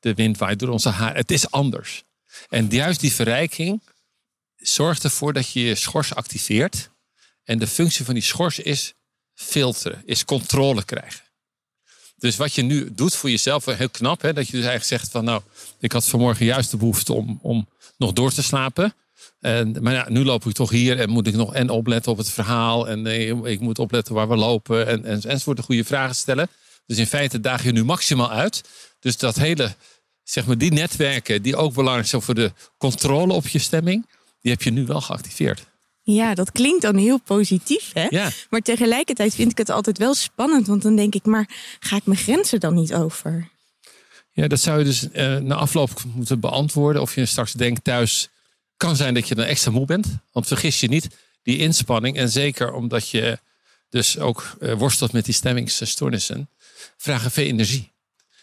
De 0.00 0.14
wind 0.14 0.38
waait 0.38 0.58
door 0.58 0.68
onze 0.68 0.88
haar. 0.88 1.14
Het 1.16 1.30
is 1.30 1.50
anders. 1.50 2.02
En 2.48 2.66
juist 2.70 3.00
die 3.00 3.12
verrijking 3.12 3.80
zorgt 4.66 5.04
ervoor 5.04 5.32
dat 5.32 5.50
je 5.50 5.60
je 5.60 5.74
schors 5.74 6.14
activeert. 6.14 6.90
En 7.44 7.58
de 7.58 7.66
functie 7.66 8.04
van 8.04 8.14
die 8.14 8.22
schors 8.22 8.58
is 8.58 8.94
filteren, 9.34 10.02
is 10.06 10.24
controle 10.24 10.84
krijgen. 10.84 11.22
Dus 12.16 12.36
wat 12.36 12.54
je 12.54 12.62
nu 12.62 12.94
doet 12.94 13.14
voor 13.14 13.30
jezelf, 13.30 13.64
heel 13.64 13.90
knap, 13.90 14.22
hè, 14.22 14.32
dat 14.32 14.46
je 14.46 14.52
dus 14.52 14.66
eigenlijk 14.66 15.00
zegt 15.00 15.10
van 15.10 15.24
nou, 15.24 15.42
ik 15.78 15.92
had 15.92 16.08
vanmorgen 16.08 16.46
juist 16.46 16.70
de 16.70 16.76
behoefte 16.76 17.12
om, 17.12 17.38
om 17.42 17.68
nog 17.96 18.12
door 18.12 18.32
te 18.32 18.42
slapen. 18.42 18.94
En, 19.40 19.76
maar 19.82 19.92
ja, 19.92 20.06
nu 20.08 20.24
loop 20.24 20.46
ik 20.46 20.54
toch 20.54 20.70
hier 20.70 21.00
en 21.00 21.10
moet 21.10 21.26
ik 21.26 21.34
nog 21.34 21.54
en 21.54 21.70
opletten 21.70 22.12
op 22.12 22.18
het 22.18 22.30
verhaal. 22.30 22.88
En 22.88 23.02
nee, 23.02 23.42
ik 23.42 23.60
moet 23.60 23.78
opletten 23.78 24.14
waar 24.14 24.28
we 24.28 24.36
lopen 24.36 24.86
en, 24.86 25.04
en, 25.04 25.22
enzovoort 25.22 25.56
de 25.56 25.62
goede 25.62 25.84
vragen 25.84 26.14
stellen. 26.14 26.48
Dus 26.86 26.98
in 26.98 27.06
feite 27.06 27.40
daag 27.40 27.64
je 27.64 27.72
nu 27.72 27.84
maximaal 27.84 28.30
uit. 28.30 28.68
Dus 29.00 29.16
dat 29.16 29.36
hele, 29.36 29.74
zeg 30.22 30.46
maar, 30.46 30.58
die 30.58 30.72
netwerken 30.72 31.42
die 31.42 31.56
ook 31.56 31.74
belangrijk 31.74 32.08
zijn 32.08 32.22
voor 32.22 32.34
de 32.34 32.52
controle 32.78 33.32
op 33.32 33.48
je 33.48 33.58
stemming, 33.58 34.06
die 34.44 34.52
heb 34.52 34.62
je 34.62 34.70
nu 34.70 34.86
wel 34.86 35.00
geactiveerd. 35.00 35.66
Ja, 36.02 36.34
dat 36.34 36.52
klinkt 36.52 36.82
dan 36.82 36.96
heel 36.96 37.20
positief, 37.20 37.90
hè? 37.92 38.06
Ja. 38.10 38.30
Maar 38.50 38.60
tegelijkertijd 38.60 39.34
vind 39.34 39.50
ik 39.50 39.58
het 39.58 39.70
altijd 39.70 39.98
wel 39.98 40.14
spannend. 40.14 40.66
Want 40.66 40.82
dan 40.82 40.96
denk 40.96 41.14
ik, 41.14 41.24
maar 41.24 41.48
ga 41.80 41.96
ik 41.96 42.06
mijn 42.06 42.18
grenzen 42.18 42.60
dan 42.60 42.74
niet 42.74 42.94
over? 42.94 43.48
Ja, 44.32 44.48
dat 44.48 44.60
zou 44.60 44.78
je 44.78 44.84
dus 44.84 45.10
eh, 45.10 45.36
na 45.36 45.54
afloop 45.54 46.02
moeten 46.14 46.40
beantwoorden. 46.40 47.02
Of 47.02 47.14
je 47.14 47.26
straks 47.26 47.52
denkt 47.52 47.84
thuis, 47.84 48.28
kan 48.76 48.96
zijn 48.96 49.14
dat 49.14 49.28
je 49.28 49.34
dan 49.34 49.44
extra 49.44 49.70
moe 49.70 49.86
bent. 49.86 50.06
Want 50.32 50.46
vergis 50.46 50.80
je 50.80 50.88
niet, 50.88 51.08
die 51.42 51.58
inspanning. 51.58 52.16
En 52.16 52.28
zeker 52.28 52.72
omdat 52.72 53.08
je 53.08 53.38
dus 53.88 54.18
ook 54.18 54.56
eh, 54.60 54.72
worstelt 54.72 55.12
met 55.12 55.24
die 55.24 55.34
stemmingsstoornissen. 55.34 56.48
Vragen 56.96 57.30
veel 57.30 57.46
energie. 57.46 57.92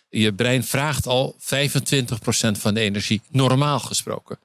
Je 0.10 0.34
brein 0.34 0.64
vraagt 0.64 1.08
al 1.08 1.36
25% 1.40 1.42
van 2.52 2.74
de 2.74 2.80
energie, 2.80 3.22
normaal 3.30 3.80
gesproken. 3.80 4.40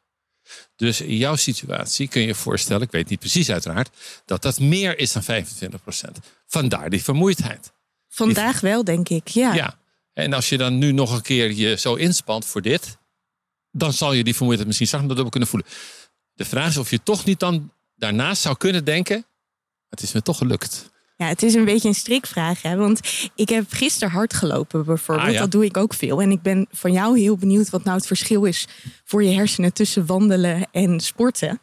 Dus 0.77 1.01
in 1.01 1.17
jouw 1.17 1.37
situatie 1.37 2.09
kun 2.09 2.21
je 2.21 2.27
je 2.27 2.35
voorstellen, 2.35 2.83
ik 2.83 2.91
weet 2.91 3.09
niet 3.09 3.19
precies 3.19 3.51
uiteraard, 3.51 3.91
dat 4.25 4.43
dat 4.43 4.61
meer 4.61 4.99
is 4.99 5.13
dan 5.13 5.23
25%. 5.23 5.27
Vandaar 6.47 6.91
die 6.91 7.03
vermoeidheid. 7.03 7.73
Vandaag 8.09 8.61
wel, 8.61 8.85
denk 8.85 9.09
ik. 9.09 9.29
Ja. 9.29 9.55
Ja. 9.55 9.79
En 10.13 10.33
als 10.33 10.49
je 10.49 10.57
dan 10.57 10.79
nu 10.79 10.93
nog 10.93 11.13
een 11.13 11.23
keer 11.23 11.53
je 11.53 11.77
zo 11.77 11.95
inspant 11.95 12.47
voor 12.47 12.63
dit, 12.63 12.97
dan 13.71 13.93
zal 13.93 14.13
je 14.13 14.25
die 14.25 14.33
vermoeidheid 14.33 14.67
misschien 14.67 14.87
straks 14.87 15.05
nog 15.05 15.15
dubbel 15.15 15.33
kunnen 15.33 15.49
voelen. 15.49 15.69
De 16.35 16.45
vraag 16.45 16.69
is 16.69 16.77
of 16.77 16.91
je 16.91 17.03
toch 17.03 17.25
niet 17.25 17.41
dan 17.41 17.73
daarnaast 17.95 18.43
zou 18.43 18.57
kunnen 18.57 18.85
denken, 18.85 19.27
het 19.89 20.03
is 20.03 20.13
me 20.13 20.23
toch 20.23 20.39
gelukt. 20.39 20.91
Ja, 21.17 21.27
het 21.27 21.43
is 21.43 21.55
een 21.55 21.65
beetje 21.65 21.89
een 21.89 21.95
strikvraag. 21.95 22.63
Hè? 22.63 22.77
Want 22.77 23.01
ik 23.35 23.49
heb 23.49 23.65
gisteren 23.69 24.11
hard 24.11 24.35
gelopen 24.35 24.85
bijvoorbeeld. 24.85 25.29
Ah, 25.29 25.35
ja. 25.35 25.41
Dat 25.41 25.51
doe 25.51 25.65
ik 25.65 25.77
ook 25.77 25.95
veel. 25.95 26.23
En 26.23 26.31
ik 26.31 26.43
ben 26.43 26.67
van 26.71 26.93
jou 26.93 27.19
heel 27.19 27.37
benieuwd 27.37 27.71
wat 27.71 27.85
nou 27.85 27.97
het 27.97 28.07
verschil 28.07 28.45
is 28.45 28.67
voor 29.05 29.23
je 29.23 29.35
hersenen 29.35 29.73
tussen 29.73 30.07
wandelen 30.07 30.69
en 30.73 31.01
sporten. 31.01 31.61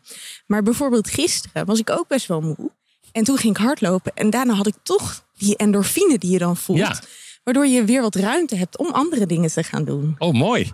Maar 0.48 0.64
bijvoorbeeld 0.64 1.10
gisteren 1.10 1.66
was 1.66 1.80
ik 1.80 1.90
ook 1.90 2.08
best 2.08 2.28
wel 2.28 2.42
moe. 2.42 2.72
En 3.12 3.24
toen 3.24 3.38
ging 3.38 3.58
ik 3.58 3.64
hardlopen. 3.64 4.12
En 4.16 4.30
daarna 4.30 4.54
had 4.54 4.68
ik 4.68 4.76
toch 4.84 5.26
die 5.38 5.56
endorfine 5.56 6.18
die 6.18 6.32
je 6.32 6.38
dan 6.38 6.58
voelt. 6.58 6.80
Ja. 6.80 7.00
Waardoor 7.44 7.68
je 7.68 7.84
weer 7.84 8.02
wat 8.02 8.16
ruimte 8.16 8.56
hebt 8.56 8.78
om 8.78 8.92
andere 8.92 9.26
dingen 9.26 9.52
te 9.52 9.64
gaan 9.64 9.86
doen. 9.86 10.16
Oh, 10.18 10.34
mooi. 10.34 10.72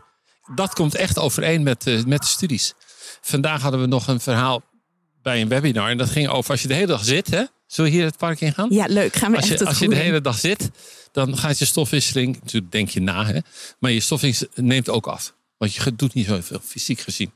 Dat 0.56 0.74
komt 0.74 0.96
echt 0.96 1.18
overeen 1.18 1.64
met, 1.64 1.88
eh, 1.88 2.04
met 2.04 2.22
de 2.22 2.28
studies. 2.28 2.74
Vandaag 3.22 3.62
hadden 3.62 3.82
we 3.82 3.88
nog 3.88 4.08
een 4.08 4.20
verhaal 4.20 4.62
bij 5.22 5.42
een 5.42 5.48
webinar. 5.48 5.90
En 5.90 5.98
dat 5.98 6.10
ging 6.10 6.28
over 6.28 6.52
als 6.52 6.62
je 6.62 6.68
de 6.68 6.74
hele 6.74 6.88
dag 6.88 7.06
zit, 7.06 7.30
hè? 7.30 7.44
Zullen 7.70 7.92
we 7.92 7.98
hier 7.98 8.06
het 8.06 8.18
park 8.18 8.42
in 8.42 8.54
gaan? 8.54 8.68
Ja, 8.70 8.86
leuk. 8.88 9.16
Gaan 9.16 9.32
we 9.32 9.38
als 9.38 9.46
echt 9.46 9.54
je, 9.54 9.60
het 9.60 9.68
als 9.68 9.80
je 9.80 9.90
de 9.90 9.96
hele 9.96 10.22
dag 10.22 10.40
zit, 10.40 10.70
dan 11.12 11.38
gaat 11.38 11.60
je 11.60 11.66
stofwisseling, 11.66 12.40
natuurlijk 12.42 12.72
denk 12.72 12.90
je 12.90 13.02
na, 13.02 13.26
hè, 13.26 13.40
maar 13.80 13.92
je 13.92 14.00
stofwisseling 14.00 14.56
neemt 14.56 14.90
ook 14.90 15.08
af. 15.08 15.34
Want 15.58 15.74
je 15.74 15.96
doet 15.96 16.14
niet 16.14 16.26
zoveel 16.26 16.60
fysiek 16.64 17.00
gezien. 17.00 17.32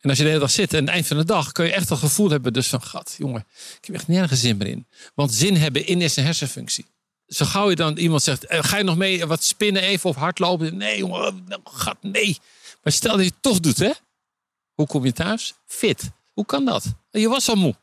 En 0.00 0.10
als 0.10 0.18
je 0.18 0.24
de 0.24 0.30
hele 0.30 0.40
dag 0.42 0.50
zit 0.50 0.72
en 0.72 0.78
aan 0.78 0.84
het 0.84 0.94
eind 0.94 1.06
van 1.06 1.16
de 1.16 1.24
dag 1.24 1.52
kun 1.52 1.64
je 1.64 1.72
echt 1.72 1.90
een 1.90 1.96
gevoel 1.96 2.30
hebben 2.30 2.52
dus 2.52 2.68
van, 2.68 2.82
gat 2.82 3.14
jongen, 3.18 3.46
ik 3.80 3.86
heb 3.86 3.94
echt 3.94 4.08
nergens 4.08 4.40
zin 4.40 4.56
meer 4.56 4.66
in. 4.66 4.86
Want 5.14 5.34
zin 5.34 5.56
hebben 5.56 5.86
in 5.86 6.00
is 6.00 6.16
een 6.16 6.24
hersenfunctie. 6.24 6.86
Zo 7.26 7.44
gauw 7.44 7.70
je 7.70 7.76
dan 7.76 7.96
iemand 7.96 8.22
zegt, 8.22 8.46
eh, 8.46 8.64
ga 8.64 8.76
je 8.76 8.84
nog 8.84 8.96
mee 8.96 9.26
wat 9.26 9.44
spinnen 9.44 9.82
even 9.82 10.10
of 10.10 10.16
hardlopen? 10.16 10.76
Nee 10.76 10.98
jongen, 10.98 11.44
nou, 11.48 11.60
gat, 11.64 11.96
nee. 12.00 12.38
Maar 12.82 12.92
stel 12.92 13.16
dat 13.16 13.24
je 13.24 13.30
het 13.30 13.42
toch 13.42 13.60
doet, 13.60 13.78
hè? 13.78 13.90
Hoe 14.74 14.86
kom 14.86 15.04
je 15.04 15.12
thuis? 15.12 15.54
Fit. 15.66 16.10
Hoe 16.32 16.46
kan 16.46 16.64
dat? 16.64 16.84
Je 17.10 17.28
was 17.28 17.48
al 17.48 17.54
moe. 17.54 17.74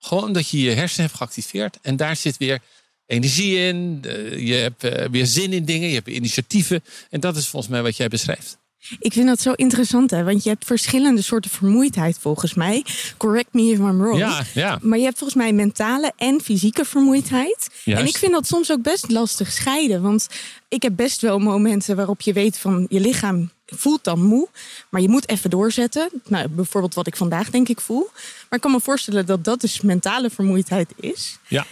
Gewoon 0.00 0.24
omdat 0.24 0.48
je 0.48 0.60
je 0.60 0.70
hersenen 0.70 1.06
hebt 1.06 1.18
geactiveerd. 1.18 1.78
En 1.82 1.96
daar 1.96 2.16
zit 2.16 2.36
weer 2.36 2.58
energie 3.06 3.56
in. 3.56 3.98
Je 4.36 4.54
hebt 4.54 4.84
eh, 4.84 5.08
weer 5.10 5.26
zin 5.26 5.52
in 5.52 5.64
dingen. 5.64 5.88
Je 5.88 5.94
hebt 5.94 6.08
initiatieven. 6.08 6.84
En 7.10 7.20
dat 7.20 7.36
is 7.36 7.48
volgens 7.48 7.72
mij 7.72 7.82
wat 7.82 7.96
jij 7.96 8.08
beschrijft. 8.08 8.58
Ik 8.98 9.12
vind 9.12 9.26
dat 9.26 9.40
zo 9.40 9.52
interessant, 9.52 10.10
hè? 10.10 10.24
Want 10.24 10.42
je 10.42 10.48
hebt 10.48 10.64
verschillende 10.64 11.22
soorten 11.22 11.50
vermoeidheid 11.50 12.18
volgens 12.20 12.54
mij. 12.54 12.84
Correct 13.16 13.52
me 13.52 13.62
if 13.62 13.78
I'm 13.78 13.98
wrong. 13.98 14.18
Ja, 14.18 14.44
ja. 14.54 14.78
Maar 14.82 14.98
je 14.98 15.04
hebt 15.04 15.18
volgens 15.18 15.42
mij 15.42 15.52
mentale 15.52 16.12
en 16.16 16.40
fysieke 16.40 16.84
vermoeidheid. 16.84 17.68
Juist. 17.84 18.00
En 18.02 18.08
ik 18.08 18.16
vind 18.16 18.32
dat 18.32 18.46
soms 18.46 18.70
ook 18.70 18.82
best 18.82 19.10
lastig 19.10 19.52
scheiden. 19.52 20.02
Want 20.02 20.28
ik 20.68 20.82
heb 20.82 20.96
best 20.96 21.20
wel 21.20 21.38
momenten 21.38 21.96
waarop 21.96 22.20
je 22.20 22.32
weet 22.32 22.58
van 22.58 22.86
je 22.88 23.00
lichaam 23.00 23.50
voelt 23.70 24.04
dan 24.04 24.22
moe. 24.22 24.48
Maar 24.88 25.00
je 25.00 25.08
moet 25.08 25.28
even 25.28 25.50
doorzetten. 25.50 26.10
Nou, 26.26 26.48
bijvoorbeeld 26.48 26.94
wat 26.94 27.06
ik 27.06 27.16
vandaag 27.16 27.50
denk 27.50 27.68
ik 27.68 27.80
voel. 27.80 28.10
Maar 28.14 28.58
ik 28.58 28.60
kan 28.60 28.70
me 28.70 28.80
voorstellen 28.80 29.26
dat 29.26 29.44
dat 29.44 29.60
dus 29.60 29.80
mentale 29.80 30.30
vermoeidheid 30.30 30.92
is. 30.96 31.38
Ja. 31.48 31.66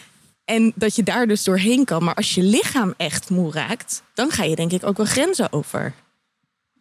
En 0.44 0.72
dat 0.74 0.96
je 0.96 1.02
daar 1.02 1.26
dus 1.26 1.44
doorheen 1.44 1.84
kan. 1.84 2.04
Maar 2.04 2.14
als 2.14 2.34
je 2.34 2.42
lichaam 2.42 2.94
echt 2.96 3.30
moe 3.30 3.52
raakt, 3.52 4.02
dan 4.14 4.30
ga 4.30 4.44
je 4.44 4.56
denk 4.56 4.72
ik 4.72 4.86
ook 4.86 4.96
wel 4.96 5.06
grenzen 5.06 5.52
over. 5.52 5.94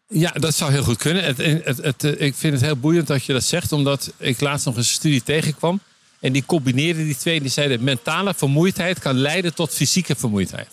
Ja, 0.07 0.31
dat 0.31 0.55
zou 0.55 0.71
heel 0.71 0.83
goed 0.83 0.97
kunnen. 0.97 1.23
Het, 1.23 1.37
het, 1.37 1.77
het, 1.77 2.03
eh, 2.03 2.27
ik 2.27 2.35
vind 2.35 2.53
het 2.53 2.61
heel 2.61 2.77
boeiend 2.77 3.07
dat 3.07 3.25
je 3.25 3.33
dat 3.33 3.43
zegt, 3.43 3.71
omdat 3.71 4.13
ik 4.17 4.41
laatst 4.41 4.65
nog 4.65 4.75
een 4.75 4.85
studie 4.85 5.23
tegenkwam. 5.23 5.79
En 6.19 6.33
die 6.33 6.45
combineerde 6.45 7.03
die 7.03 7.17
twee. 7.17 7.41
Die 7.41 7.49
zeiden 7.49 7.83
mentale 7.83 8.33
vermoeidheid 8.33 8.99
kan 8.99 9.15
leiden 9.15 9.53
tot 9.53 9.73
fysieke 9.73 10.15
vermoeidheid. 10.15 10.69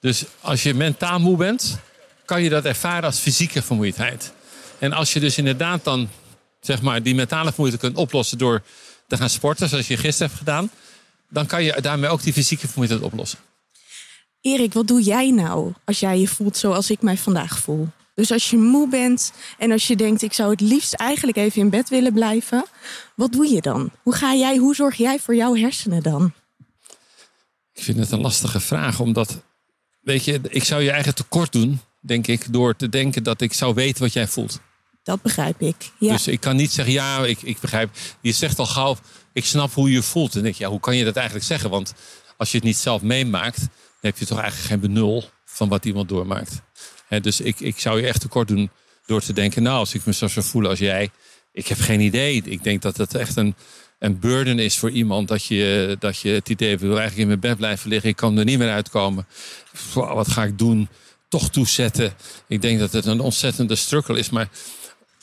Dus 0.00 0.24
als 0.40 0.62
je 0.62 0.74
mentaal 0.74 1.20
moe 1.20 1.36
bent, 1.36 1.78
kan 2.30 2.42
je 2.42 2.48
dat 2.48 2.64
ervaren 2.64 3.04
als 3.04 3.18
fysieke 3.18 3.62
vermoeidheid. 3.62 4.32
En 4.78 4.92
als 4.92 5.12
je 5.12 5.20
dus 5.20 5.38
inderdaad 5.38 5.84
dan 5.84 6.08
zeg 6.60 6.82
maar, 6.82 7.02
die 7.02 7.14
mentale 7.14 7.52
vermoeidheid 7.52 7.84
kunt 7.84 7.96
oplossen 7.96 8.38
door 8.38 8.62
te 9.06 9.16
gaan 9.16 9.30
sporten, 9.30 9.68
zoals 9.68 9.88
je 9.88 9.96
gisteren 9.96 10.26
hebt 10.26 10.38
gedaan, 10.38 10.70
dan 11.28 11.46
kan 11.46 11.64
je 11.64 11.80
daarmee 11.80 12.10
ook 12.10 12.22
die 12.22 12.32
fysieke 12.32 12.66
vermoeidheid 12.66 13.02
oplossen. 13.02 13.38
Erik, 14.40 14.72
wat 14.72 14.86
doe 14.86 15.02
jij 15.02 15.30
nou 15.30 15.72
als 15.84 16.00
jij 16.00 16.18
je 16.18 16.28
voelt 16.28 16.56
zoals 16.56 16.90
ik 16.90 17.02
mij 17.02 17.16
vandaag 17.16 17.58
voel? 17.58 17.88
Dus 18.14 18.32
als 18.32 18.50
je 18.50 18.56
moe 18.56 18.88
bent 18.88 19.32
en 19.58 19.72
als 19.72 19.86
je 19.86 19.96
denkt, 19.96 20.22
ik 20.22 20.32
zou 20.32 20.50
het 20.50 20.60
liefst 20.60 20.92
eigenlijk 20.92 21.38
even 21.38 21.60
in 21.60 21.70
bed 21.70 21.88
willen 21.88 22.12
blijven, 22.12 22.64
wat 23.14 23.32
doe 23.32 23.46
je 23.48 23.60
dan? 23.60 23.90
Hoe 24.02 24.14
ga 24.14 24.34
jij, 24.34 24.56
hoe 24.56 24.74
zorg 24.74 24.96
jij 24.96 25.18
voor 25.18 25.34
jouw 25.34 25.56
hersenen 25.56 26.02
dan? 26.02 26.32
Ik 27.72 27.82
vind 27.82 27.98
het 27.98 28.10
een 28.10 28.20
lastige 28.20 28.60
vraag, 28.60 29.00
omdat, 29.00 29.42
weet 30.00 30.24
je, 30.24 30.40
ik 30.48 30.64
zou 30.64 30.82
je 30.82 30.90
eigen 30.90 31.14
tekort 31.14 31.52
doen 31.52 31.80
denk 32.00 32.26
ik, 32.26 32.52
door 32.52 32.76
te 32.76 32.88
denken 32.88 33.22
dat 33.22 33.40
ik 33.40 33.52
zou 33.52 33.74
weten 33.74 34.02
wat 34.02 34.12
jij 34.12 34.26
voelt. 34.26 34.60
Dat 35.02 35.22
begrijp 35.22 35.60
ik. 35.60 35.90
Ja. 35.98 36.12
Dus 36.12 36.26
ik 36.26 36.40
kan 36.40 36.56
niet 36.56 36.72
zeggen, 36.72 36.94
ja, 36.94 37.24
ik, 37.24 37.42
ik 37.42 37.60
begrijp. 37.60 37.90
Je 38.20 38.32
zegt 38.32 38.58
al 38.58 38.66
gauw, 38.66 38.96
ik 39.32 39.44
snap 39.44 39.74
hoe 39.74 39.90
je 39.90 40.02
voelt. 40.02 40.36
En 40.36 40.44
je, 40.44 40.54
ja, 40.56 40.68
hoe 40.68 40.80
kan 40.80 40.96
je 40.96 41.04
dat 41.04 41.16
eigenlijk 41.16 41.46
zeggen? 41.46 41.70
Want 41.70 41.94
als 42.36 42.50
je 42.50 42.56
het 42.56 42.66
niet 42.66 42.76
zelf 42.76 43.02
meemaakt, 43.02 43.58
dan 43.58 43.68
heb 44.00 44.18
je 44.18 44.26
toch 44.26 44.38
eigenlijk 44.38 44.68
geen 44.68 44.80
benul 44.80 45.24
van 45.44 45.68
wat 45.68 45.84
iemand 45.84 46.08
doormaakt. 46.08 46.62
Dus 47.20 47.40
ik, 47.40 47.60
ik 47.60 47.78
zou 47.78 48.00
je 48.00 48.06
echt 48.06 48.20
tekort 48.20 48.48
doen 48.48 48.70
door 49.06 49.20
te 49.20 49.32
denken, 49.32 49.62
nou, 49.62 49.78
als 49.78 49.94
ik 49.94 50.04
me 50.04 50.12
zo 50.12 50.28
zou 50.28 50.46
voelen 50.46 50.70
als 50.70 50.78
jij, 50.78 51.10
ik 51.52 51.66
heb 51.66 51.78
geen 51.78 52.00
idee. 52.00 52.42
Ik 52.44 52.64
denk 52.64 52.82
dat 52.82 52.96
het 52.96 53.14
echt 53.14 53.36
een, 53.36 53.54
een 53.98 54.18
burden 54.18 54.58
is 54.58 54.78
voor 54.78 54.90
iemand 54.90 55.28
dat 55.28 55.44
je, 55.44 55.96
dat 55.98 56.18
je 56.18 56.28
het 56.28 56.48
idee 56.48 56.78
wil 56.78 56.90
eigenlijk 56.90 57.18
in 57.20 57.26
mijn 57.26 57.40
bed 57.40 57.56
blijven 57.56 57.88
liggen. 57.88 58.10
Ik 58.10 58.16
kan 58.16 58.38
er 58.38 58.44
niet 58.44 58.58
meer 58.58 58.70
uitkomen. 58.70 59.26
Wat 59.94 60.28
ga 60.28 60.44
ik 60.44 60.58
doen? 60.58 60.88
Toch 61.30 61.50
toezetten. 61.50 62.12
Ik 62.46 62.62
denk 62.62 62.78
dat 62.78 62.92
het 62.92 63.06
een 63.06 63.20
ontzettende 63.20 63.76
struggle 63.76 64.18
is. 64.18 64.30
Maar 64.30 64.48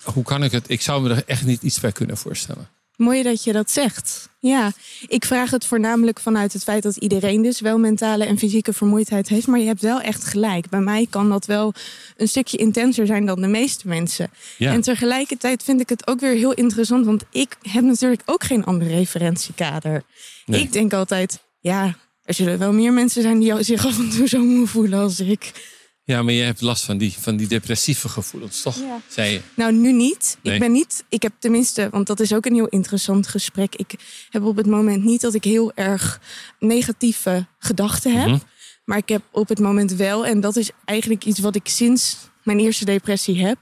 hoe 0.03 0.23
kan 0.23 0.43
ik 0.43 0.51
het? 0.51 0.65
Ik 0.67 0.81
zou 0.81 1.01
me 1.01 1.09
er 1.09 1.23
echt 1.25 1.45
niet 1.45 1.61
iets 1.61 1.79
bij 1.79 1.91
kunnen 1.91 2.17
voorstellen. 2.17 2.69
Mooi 2.95 3.23
dat 3.23 3.43
je 3.43 3.53
dat 3.53 3.71
zegt. 3.71 4.29
Ja, 4.39 4.71
ik 5.07 5.25
vraag 5.25 5.51
het 5.51 5.65
voornamelijk 5.65 6.19
vanuit 6.19 6.53
het 6.53 6.63
feit 6.63 6.83
dat 6.83 6.95
iedereen 6.95 7.41
dus 7.41 7.59
wel 7.59 7.77
mentale 7.77 8.25
en 8.25 8.37
fysieke 8.37 8.73
vermoeidheid 8.73 9.27
heeft. 9.27 9.47
Maar 9.47 9.59
je 9.59 9.65
hebt 9.65 9.81
wel 9.81 10.01
echt 10.01 10.23
gelijk. 10.23 10.69
Bij 10.69 10.79
mij 10.79 11.07
kan 11.09 11.29
dat 11.29 11.45
wel 11.45 11.73
een 12.17 12.27
stukje 12.27 12.57
intenser 12.57 13.05
zijn 13.05 13.25
dan 13.25 13.41
de 13.41 13.47
meeste 13.47 13.87
mensen. 13.87 14.29
Ja. 14.57 14.71
En 14.71 14.81
tegelijkertijd 14.81 15.63
vind 15.63 15.81
ik 15.81 15.89
het 15.89 16.07
ook 16.07 16.19
weer 16.19 16.35
heel 16.35 16.53
interessant, 16.53 17.05
want 17.05 17.23
ik 17.31 17.57
heb 17.61 17.83
natuurlijk 17.83 18.21
ook 18.25 18.43
geen 18.43 18.65
ander 18.65 18.87
referentiekader. 18.87 20.03
Nee. 20.45 20.61
Ik 20.61 20.71
denk 20.71 20.93
altijd, 20.93 21.39
ja, 21.59 21.95
er 22.23 22.33
zullen 22.33 22.59
wel 22.59 22.73
meer 22.73 22.93
mensen 22.93 23.21
zijn 23.21 23.39
die 23.39 23.63
zich 23.63 23.85
af 23.85 23.99
en 23.99 24.09
toe 24.09 24.27
zo 24.27 24.43
moe 24.43 24.67
voelen 24.67 24.99
als 24.99 25.19
ik. 25.19 25.75
Ja, 26.07 26.23
maar 26.23 26.33
je 26.33 26.43
hebt 26.43 26.61
last 26.61 26.83
van 26.83 26.97
die, 26.97 27.13
van 27.19 27.35
die 27.35 27.47
depressieve 27.47 28.09
gevoelens, 28.09 28.61
toch? 28.61 28.77
Ja. 28.77 29.01
Zei 29.07 29.31
je. 29.31 29.41
Nou, 29.53 29.73
nu 29.73 29.91
niet. 29.91 30.37
Nee. 30.41 30.53
Ik 30.53 30.59
ben 30.59 30.71
niet. 30.71 31.03
Ik 31.09 31.21
heb 31.21 31.33
tenminste, 31.39 31.87
want 31.91 32.07
dat 32.07 32.19
is 32.19 32.33
ook 32.33 32.45
een 32.45 32.53
heel 32.53 32.67
interessant 32.67 33.27
gesprek. 33.27 33.75
Ik 33.75 33.95
heb 34.29 34.43
op 34.43 34.55
het 34.55 34.65
moment 34.65 35.03
niet 35.03 35.21
dat 35.21 35.33
ik 35.33 35.43
heel 35.43 35.71
erg 35.75 36.21
negatieve 36.59 37.45
gedachten 37.59 38.19
heb. 38.19 38.27
Mhm. 38.27 38.39
Maar 38.85 38.97
ik 38.97 39.09
heb 39.09 39.21
op 39.31 39.49
het 39.49 39.59
moment 39.59 39.91
wel, 39.91 40.25
en 40.25 40.39
dat 40.39 40.55
is 40.55 40.69
eigenlijk 40.85 41.25
iets 41.25 41.39
wat 41.39 41.55
ik 41.55 41.67
sinds 41.67 42.17
mijn 42.43 42.59
eerste 42.59 42.85
depressie 42.85 43.45
heb, 43.45 43.57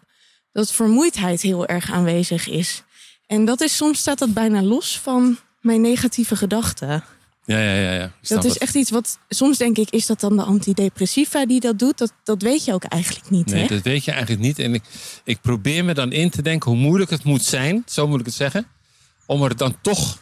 dat 0.52 0.72
vermoeidheid 0.72 1.42
heel 1.42 1.66
erg 1.66 1.92
aanwezig 1.92 2.50
is. 2.50 2.84
En 3.28 3.46
dat 3.46 3.62
is 3.62 3.76
soms 3.76 4.00
staat 4.00 4.20
dat 4.20 4.34
bijna 4.34 4.62
los 4.62 5.00
van 5.00 5.38
mijn 5.62 5.82
negatieve 5.82 6.36
gedachten. 6.36 7.04
Ja, 7.46 7.60
ja, 7.60 7.74
ja. 7.74 7.94
ja. 7.94 8.12
Dat 8.22 8.44
is 8.44 8.54
het. 8.54 8.62
echt 8.62 8.76
iets 8.76 8.90
wat 8.90 9.20
soms 9.30 9.58
denk 9.58 9.78
ik, 9.78 9.90
is 9.90 10.06
dat 10.06 10.20
dan 10.20 10.36
de 10.36 10.44
antidepressiva 10.44 11.46
die 11.46 11.60
dat 11.60 11.80
doet? 11.80 11.98
Dat, 11.98 12.14
dat 12.24 12.42
weet 12.42 12.66
je 12.66 12.74
ook 12.74 12.84
eigenlijk 12.84 13.30
niet. 13.30 13.46
Nee, 13.46 13.62
hè? 13.62 13.68
dat 13.68 13.82
weet 13.82 14.06
je 14.06 14.12
eigenlijk 14.12 14.42
niet. 14.42 14.60
En 14.60 14.74
ik, 14.74 14.84
ik 15.24 15.42
probeer 15.42 15.86
me 15.86 15.94
dan 15.94 16.12
in 16.12 16.30
te 16.30 16.42
denken 16.42 16.72
hoe 16.72 16.80
moeilijk 16.80 17.10
het 17.10 17.24
moet 17.24 17.44
zijn, 17.44 17.84
zo 17.88 18.08
moet 18.08 18.20
ik 18.20 18.26
het 18.26 18.36
zeggen, 18.36 18.68
om 19.26 19.44
er 19.44 19.58
dan 19.58 19.76
toch 19.82 20.20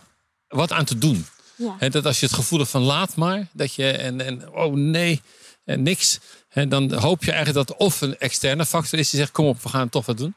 wat 0.47 0.71
aan 0.71 0.85
te 0.85 0.97
doen. 0.97 1.25
Ja. 1.55 1.89
Dat 1.89 2.05
als 2.05 2.19
je 2.19 2.25
het 2.25 2.35
gevoel 2.35 2.59
hebt 2.59 2.71
van 2.71 2.81
laat 2.81 3.15
maar, 3.15 3.47
dat 3.53 3.73
je 3.73 3.91
en, 3.91 4.21
en 4.21 4.53
oh 4.53 4.73
nee, 4.73 5.21
en 5.65 5.83
niks. 5.83 6.19
Hè, 6.49 6.67
dan 6.67 6.93
hoop 6.93 7.23
je 7.23 7.31
eigenlijk 7.31 7.67
dat 7.67 7.77
of 7.77 8.01
een 8.01 8.17
externe 8.17 8.65
factor 8.65 8.99
is 8.99 9.09
die 9.09 9.19
zegt 9.19 9.31
kom 9.31 9.45
op, 9.45 9.63
we 9.63 9.69
gaan 9.69 9.89
toch 9.89 10.05
wat 10.05 10.17
doen. 10.17 10.35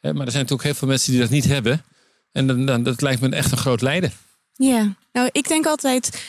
Maar 0.00 0.10
er 0.10 0.14
zijn 0.14 0.42
natuurlijk 0.42 0.62
heel 0.62 0.74
veel 0.74 0.88
mensen 0.88 1.12
die 1.12 1.20
dat 1.20 1.30
niet 1.30 1.44
hebben. 1.44 1.84
En 2.32 2.46
dan, 2.46 2.66
dan, 2.66 2.82
dat 2.82 3.02
lijkt 3.02 3.20
me 3.20 3.28
echt 3.28 3.52
een 3.52 3.58
groot 3.58 3.80
lijden. 3.80 4.12
Ja, 4.58 4.94
nou, 5.12 5.28
ik 5.32 5.48
denk 5.48 5.66
altijd. 5.66 6.24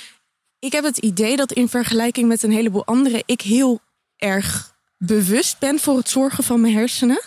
Ik 0.59 0.71
heb 0.71 0.83
het 0.83 0.97
idee 0.97 1.35
dat 1.35 1.51
in 1.51 1.69
vergelijking 1.69 2.27
met 2.27 2.43
een 2.43 2.51
heleboel 2.51 2.85
anderen. 2.85 3.23
ik 3.25 3.41
heel 3.41 3.79
erg 4.17 4.75
bewust 4.97 5.59
ben 5.59 5.79
voor 5.79 5.97
het 5.97 6.09
zorgen 6.09 6.43
van 6.43 6.61
mijn 6.61 6.73
hersenen. 6.73 7.21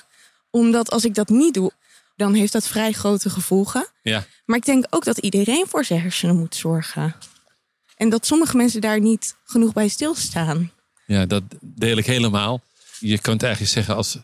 Omdat 0.51 0.91
als 0.91 1.05
ik 1.05 1.15
dat 1.15 1.29
niet 1.29 1.55
doe, 1.55 1.73
dan 2.17 2.35
heeft 2.35 2.53
dat 2.53 2.67
vrij 2.67 2.93
grote 2.93 3.31
gevolgen. 3.31 3.89
Ja, 4.03 4.27
Maar 4.45 4.57
ik 4.57 4.65
denk 4.65 4.85
ook 4.91 5.05
dat 5.05 5.19
iedereen 5.19 5.67
voor 5.69 5.85
zijn 5.85 6.01
hersenen 6.01 6.37
moet 6.37 6.55
zorgen. 6.55 7.15
En 7.97 8.09
dat 8.09 8.27
sommige 8.27 8.57
mensen 8.57 8.81
daar 8.81 9.01
niet 9.01 9.37
genoeg 9.45 9.73
bij 9.73 9.89
stilstaan. 9.89 10.73
ja, 11.07 11.27
dat 11.27 11.43
deel 11.61 11.97
ik 11.97 12.07
helemaal. 12.07 12.63
Je 12.99 13.19
kunt 13.19 13.43
eigenlijk 13.43 13.73
zeggen 13.73 13.97
als. 13.97 14.19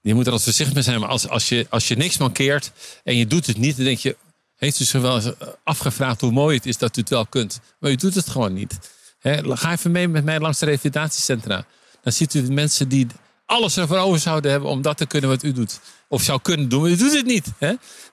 Je 0.00 0.14
moet 0.14 0.26
er 0.26 0.32
als 0.32 0.44
voorzichtig 0.44 0.74
mee 0.74 0.82
zijn, 0.84 1.00
maar 1.00 1.08
als, 1.08 1.28
als, 1.28 1.48
je, 1.48 1.66
als 1.70 1.88
je 1.88 1.96
niks 1.96 2.18
mankeert 2.18 2.72
en 3.04 3.16
je 3.16 3.26
doet 3.26 3.46
het 3.46 3.56
niet, 3.56 3.76
dan 3.76 3.84
denk 3.84 3.98
je. 3.98 4.16
Heeft 4.62 4.80
u 4.80 4.84
zich 4.84 5.00
wel 5.00 5.14
eens 5.14 5.24
eh, 5.24 5.48
afgevraagd 5.64 6.20
hoe 6.20 6.30
mooi 6.30 6.56
het 6.56 6.66
is 6.66 6.78
dat 6.78 6.96
u 6.96 7.00
het 7.00 7.10
wel 7.10 7.26
kunt? 7.26 7.60
Maar 7.78 7.90
u 7.90 7.96
doet 7.96 8.14
het 8.14 8.28
gewoon 8.28 8.52
niet. 8.52 8.78
Ga 9.22 9.72
even 9.72 9.90
mee 9.90 10.08
met 10.08 10.24
mij 10.24 10.40
langs 10.40 10.58
de 10.58 10.66
revalidatiecentra. 10.66 11.66
Dan 12.02 12.12
ziet 12.12 12.34
u 12.34 12.52
mensen 12.52 12.88
die 12.88 13.06
alles 13.46 13.76
ervoor 13.76 13.98
over 13.98 14.20
zouden 14.20 14.50
hebben 14.50 14.68
om 14.68 14.82
dat 14.82 14.96
te 14.96 15.06
kunnen 15.06 15.30
wat 15.30 15.42
u 15.42 15.52
doet. 15.52 15.80
Of 16.08 16.22
zou 16.22 16.40
kunnen 16.42 16.68
doen, 16.68 16.80
maar 16.80 16.90
u 16.90 16.96
doet 16.96 17.12
het 17.12 17.26
niet. 17.26 17.46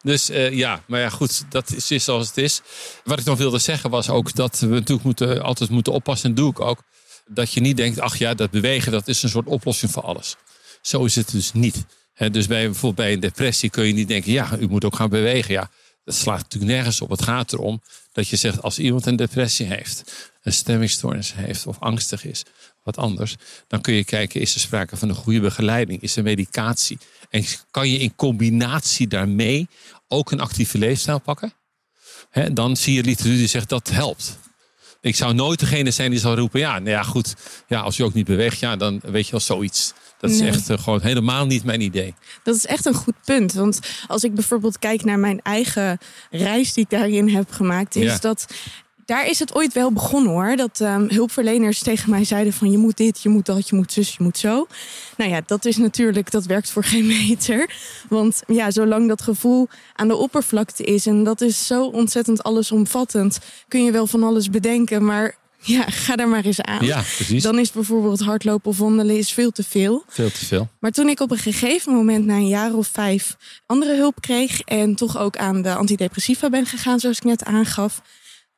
Dus 0.01 0.29
eh, 0.29 0.51
ja, 0.51 0.83
maar 0.87 0.99
ja, 0.99 1.09
goed, 1.09 1.45
dat 1.49 1.73
is, 1.73 2.03
zoals 2.03 2.27
het 2.27 2.37
is. 2.37 2.61
Wat 3.03 3.19
ik 3.19 3.25
nog 3.25 3.37
wilde 3.37 3.59
zeggen 3.59 3.89
was 3.89 4.09
ook 4.09 4.35
dat 4.35 4.59
we 4.59 4.67
natuurlijk 4.67 5.03
moeten, 5.03 5.41
altijd 5.43 5.69
moeten 5.69 5.93
oppassen, 5.93 6.29
en 6.29 6.35
doe 6.35 6.49
ik 6.49 6.59
ook. 6.59 6.83
Dat 7.25 7.53
je 7.53 7.61
niet 7.61 7.77
denkt, 7.77 7.99
ach 7.99 8.17
ja, 8.17 8.33
dat 8.33 8.51
bewegen 8.51 8.91
dat 8.91 9.07
is 9.07 9.23
een 9.23 9.29
soort 9.29 9.47
oplossing 9.47 9.91
voor 9.91 10.03
alles. 10.03 10.35
Zo 10.81 11.05
is 11.05 11.15
het 11.15 11.31
dus 11.31 11.53
niet. 11.53 11.85
Dus 12.31 12.47
bij, 12.47 12.63
bijvoorbeeld 12.65 12.95
bij 12.95 13.13
een 13.13 13.19
depressie 13.19 13.69
kun 13.69 13.87
je 13.87 13.93
niet 13.93 14.07
denken, 14.07 14.31
ja, 14.31 14.57
u 14.59 14.67
moet 14.67 14.85
ook 14.85 14.95
gaan 14.95 15.09
bewegen. 15.09 15.53
Ja, 15.53 15.69
dat 16.09 16.17
slaat 16.17 16.41
natuurlijk 16.41 16.71
nergens 16.71 17.01
op. 17.01 17.09
Het 17.09 17.21
gaat 17.21 17.53
erom 17.53 17.81
dat 18.11 18.27
je 18.27 18.35
zegt, 18.35 18.61
als 18.61 18.79
iemand 18.79 19.05
een 19.05 19.15
depressie 19.15 19.65
heeft, 19.65 20.29
een 20.41 20.53
stemmingstoornis 20.53 21.33
heeft 21.33 21.67
of 21.67 21.79
angstig 21.79 22.25
is, 22.25 22.43
wat 22.83 22.97
anders, 22.97 23.35
dan 23.67 23.81
kun 23.81 23.93
je 23.93 24.03
kijken, 24.03 24.41
is 24.41 24.53
er 24.53 24.59
sprake 24.59 24.97
van 24.97 25.09
een 25.09 25.15
goede 25.15 25.39
begeleiding? 25.39 26.01
Is 26.01 26.15
er 26.15 26.23
medicatie? 26.23 26.97
En 27.29 27.45
kan 27.71 27.89
je 27.89 27.97
in 27.97 28.15
combinatie 28.15 29.07
daarmee 29.07 29.67
ook 30.07 30.31
een 30.31 30.39
actieve 30.39 30.77
leefstijl 30.77 31.19
pakken? 31.19 31.53
Dan 32.51 32.77
zie 32.77 32.93
je 32.93 33.03
literatuur 33.03 33.37
die 33.37 33.47
zegt 33.47 33.69
dat 33.69 33.89
helpt. 33.89 34.39
Ik 35.01 35.15
zou 35.15 35.33
nooit 35.33 35.59
degene 35.59 35.91
zijn 35.91 36.11
die 36.11 36.19
zal 36.19 36.35
roepen, 36.35 36.59
ja, 36.59 36.71
nou 36.71 36.89
ja, 36.89 37.03
goed, 37.03 37.35
ja, 37.67 37.79
als 37.79 37.97
je 37.97 38.03
ook 38.03 38.13
niet 38.13 38.25
beweegt, 38.25 38.59
ja, 38.59 38.75
dan 38.75 38.99
weet 39.03 39.25
je 39.25 39.31
wel 39.31 39.39
zoiets. 39.39 39.93
Dat 40.19 40.29
is 40.29 40.39
echt 40.39 40.69
eh, 40.69 40.77
gewoon 40.77 41.01
helemaal 41.01 41.45
niet 41.45 41.63
mijn 41.63 41.81
idee. 41.81 42.13
Dat 42.43 42.55
is 42.55 42.65
echt 42.65 42.85
een 42.85 42.93
goed 42.93 43.15
punt. 43.25 43.53
Want 43.53 43.79
als 44.07 44.23
ik 44.23 44.33
bijvoorbeeld 44.33 44.79
kijk 44.79 45.03
naar 45.03 45.19
mijn 45.19 45.41
eigen 45.41 45.97
reis 46.31 46.73
die 46.73 46.83
ik 46.83 46.89
daarin 46.89 47.29
heb 47.29 47.51
gemaakt, 47.51 47.95
is 47.95 48.03
Ja. 48.03 48.17
dat. 48.17 48.45
Daar 49.05 49.27
is 49.27 49.39
het 49.39 49.55
ooit 49.55 49.73
wel 49.73 49.91
begonnen 49.91 50.31
hoor. 50.31 50.55
Dat 50.55 50.79
ehm, 50.81 51.07
hulpverleners 51.07 51.79
tegen 51.79 52.09
mij 52.09 52.23
zeiden 52.23 52.53
van 52.53 52.71
je 52.71 52.77
moet 52.77 52.97
dit, 52.97 53.21
je 53.21 53.29
moet 53.29 53.45
dat, 53.45 53.69
je 53.69 53.75
moet 53.75 53.91
zus, 53.91 54.15
je 54.17 54.23
moet 54.23 54.37
zo. 54.37 54.67
Nou 55.17 55.29
ja, 55.29 55.41
dat 55.45 55.65
is 55.65 55.77
natuurlijk, 55.77 56.31
dat 56.31 56.45
werkt 56.45 56.71
voor 56.71 56.83
geen 56.93 57.07
meter. 57.07 57.69
Want 58.09 58.41
ja, 58.47 58.71
zolang 58.71 59.07
dat 59.07 59.21
gevoel 59.21 59.67
aan 59.95 60.07
de 60.07 60.15
oppervlakte 60.15 60.83
is 60.83 61.05
en 61.05 61.23
dat 61.23 61.41
is 61.41 61.67
zo 61.67 61.85
ontzettend 61.85 62.43
allesomvattend, 62.43 63.39
kun 63.67 63.83
je 63.83 63.91
wel 63.91 64.07
van 64.07 64.23
alles 64.23 64.49
bedenken. 64.49 65.05
Maar 65.05 65.35
ja, 65.61 65.83
ga 65.83 66.15
daar 66.15 66.27
maar 66.27 66.45
eens 66.45 66.61
aan. 66.61 66.85
Ja, 66.85 67.01
precies. 67.15 67.43
Dan 67.43 67.59
is 67.59 67.71
bijvoorbeeld 67.71 68.19
hardlopen 68.19 68.69
of 68.69 68.77
wandelen 68.77 69.17
is 69.17 69.31
veel 69.31 69.51
te 69.51 69.63
veel. 69.63 70.03
Veel 70.07 70.31
te 70.31 70.45
veel. 70.45 70.67
Maar 70.79 70.91
toen 70.91 71.09
ik 71.09 71.19
op 71.19 71.31
een 71.31 71.37
gegeven 71.37 71.93
moment 71.93 72.25
na 72.25 72.33
een 72.33 72.47
jaar 72.47 72.73
of 72.73 72.87
vijf 72.87 73.35
andere 73.65 73.95
hulp 73.95 74.21
kreeg 74.21 74.61
en 74.61 74.95
toch 74.95 75.17
ook 75.17 75.37
aan 75.37 75.61
de 75.61 75.75
antidepressiva 75.75 76.49
ben 76.49 76.65
gegaan, 76.65 76.99
zoals 76.99 77.17
ik 77.17 77.23
net 77.23 77.43
aangaf, 77.43 78.01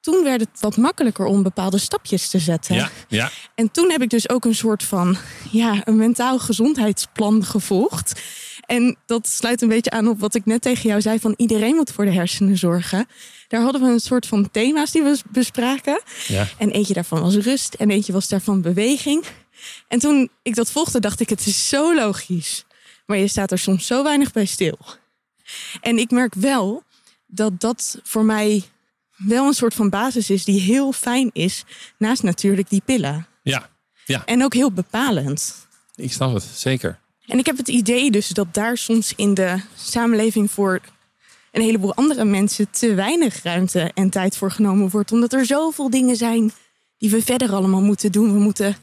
toen 0.01 0.23
werd 0.23 0.41
het 0.41 0.59
wat 0.59 0.77
makkelijker 0.77 1.25
om 1.25 1.43
bepaalde 1.43 1.77
stapjes 1.77 2.29
te 2.29 2.39
zetten. 2.39 2.75
Ja, 2.75 2.89
ja. 3.07 3.31
En 3.55 3.71
toen 3.71 3.91
heb 3.91 4.01
ik 4.01 4.09
dus 4.09 4.29
ook 4.29 4.45
een 4.45 4.55
soort 4.55 4.83
van 4.83 5.17
ja, 5.51 5.81
een 5.83 5.95
mentaal 5.95 6.39
gezondheidsplan 6.39 7.45
gevolgd. 7.45 8.21
En 8.65 8.97
dat 9.05 9.27
sluit 9.27 9.61
een 9.61 9.69
beetje 9.69 9.89
aan 9.89 10.07
op 10.07 10.19
wat 10.19 10.35
ik 10.35 10.45
net 10.45 10.61
tegen 10.61 10.89
jou 10.89 11.01
zei: 11.01 11.19
van 11.19 11.33
iedereen 11.37 11.75
moet 11.75 11.91
voor 11.91 12.05
de 12.05 12.11
hersenen 12.11 12.57
zorgen. 12.57 13.07
Daar 13.51 13.61
hadden 13.61 13.81
we 13.81 13.87
een 13.87 13.99
soort 13.99 14.25
van 14.25 14.51
thema's 14.51 14.91
die 14.91 15.03
we 15.03 15.19
bespraken. 15.29 16.01
ja. 16.27 16.47
En 16.57 16.69
eentje 16.69 16.93
daarvan 16.93 17.21
was 17.21 17.35
rust 17.35 17.73
en 17.73 17.89
eentje 17.89 18.13
was 18.13 18.27
daarvan 18.27 18.61
beweging. 18.61 19.25
En 19.87 19.99
toen 19.99 20.29
ik 20.41 20.55
dat 20.55 20.71
volgde, 20.71 20.99
dacht 20.99 21.19
ik, 21.19 21.29
het 21.29 21.45
is 21.45 21.69
zo 21.69 21.95
logisch. 21.95 22.65
Maar 23.05 23.17
je 23.17 23.27
staat 23.27 23.51
er 23.51 23.59
soms 23.59 23.85
zo 23.85 24.03
weinig 24.03 24.31
bij 24.31 24.45
stil. 24.45 24.77
En 25.81 25.97
ik 25.97 26.11
merk 26.11 26.33
wel 26.33 26.83
dat 27.25 27.59
dat 27.59 27.99
voor 28.03 28.25
mij 28.25 28.63
wel 29.15 29.47
een 29.47 29.53
soort 29.53 29.73
van 29.73 29.89
basis 29.89 30.29
is 30.29 30.45
die 30.45 30.59
heel 30.59 30.91
fijn 30.91 31.29
is. 31.33 31.63
Naast 31.97 32.23
natuurlijk 32.23 32.69
die 32.69 32.81
pillen. 32.85 33.27
ja. 33.43 33.69
ja. 34.05 34.25
En 34.25 34.43
ook 34.43 34.53
heel 34.53 34.71
bepalend. 34.71 35.67
Ik 35.95 36.11
snap 36.11 36.33
het, 36.33 36.43
zeker. 36.43 36.99
En 37.25 37.39
ik 37.39 37.45
heb 37.45 37.57
het 37.57 37.67
idee 37.67 38.11
dus 38.11 38.27
dat 38.27 38.53
daar 38.53 38.77
soms 38.77 39.13
in 39.15 39.33
de 39.33 39.61
samenleving 39.75 40.51
voor 40.51 40.81
een 41.51 41.61
heleboel 41.61 41.95
andere 41.95 42.25
mensen 42.25 42.69
te 42.71 42.93
weinig 42.93 43.43
ruimte 43.43 43.91
en 43.93 44.09
tijd 44.09 44.37
voor 44.37 44.51
genomen 44.51 44.89
wordt. 44.89 45.11
Omdat 45.11 45.33
er 45.33 45.45
zoveel 45.45 45.89
dingen 45.89 46.15
zijn 46.15 46.51
die 46.97 47.09
we 47.09 47.21
verder 47.21 47.51
allemaal 47.51 47.81
moeten 47.81 48.11
doen. 48.11 48.33
We, 48.33 48.39
moeten, 48.39 48.75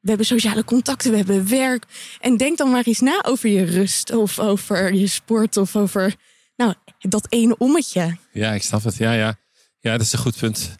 we 0.00 0.08
hebben 0.08 0.26
sociale 0.26 0.64
contacten, 0.64 1.10
we 1.10 1.16
hebben 1.16 1.48
werk. 1.48 1.84
En 2.20 2.36
denk 2.36 2.58
dan 2.58 2.70
maar 2.70 2.84
eens 2.84 3.00
na 3.00 3.24
over 3.24 3.48
je 3.48 3.64
rust 3.64 4.14
of 4.14 4.38
over 4.38 4.94
je 4.94 5.06
sport 5.06 5.56
of 5.56 5.76
over 5.76 6.14
nou, 6.56 6.74
dat 6.98 7.26
ene 7.28 7.56
ommetje. 7.58 8.16
Ja, 8.32 8.52
ik 8.52 8.62
snap 8.62 8.84
het. 8.84 8.96
Ja, 8.96 9.12
ja. 9.12 9.38
Ja, 9.80 9.92
dat 9.92 10.00
is 10.00 10.12
een 10.12 10.18
goed 10.18 10.36
punt. 10.36 10.76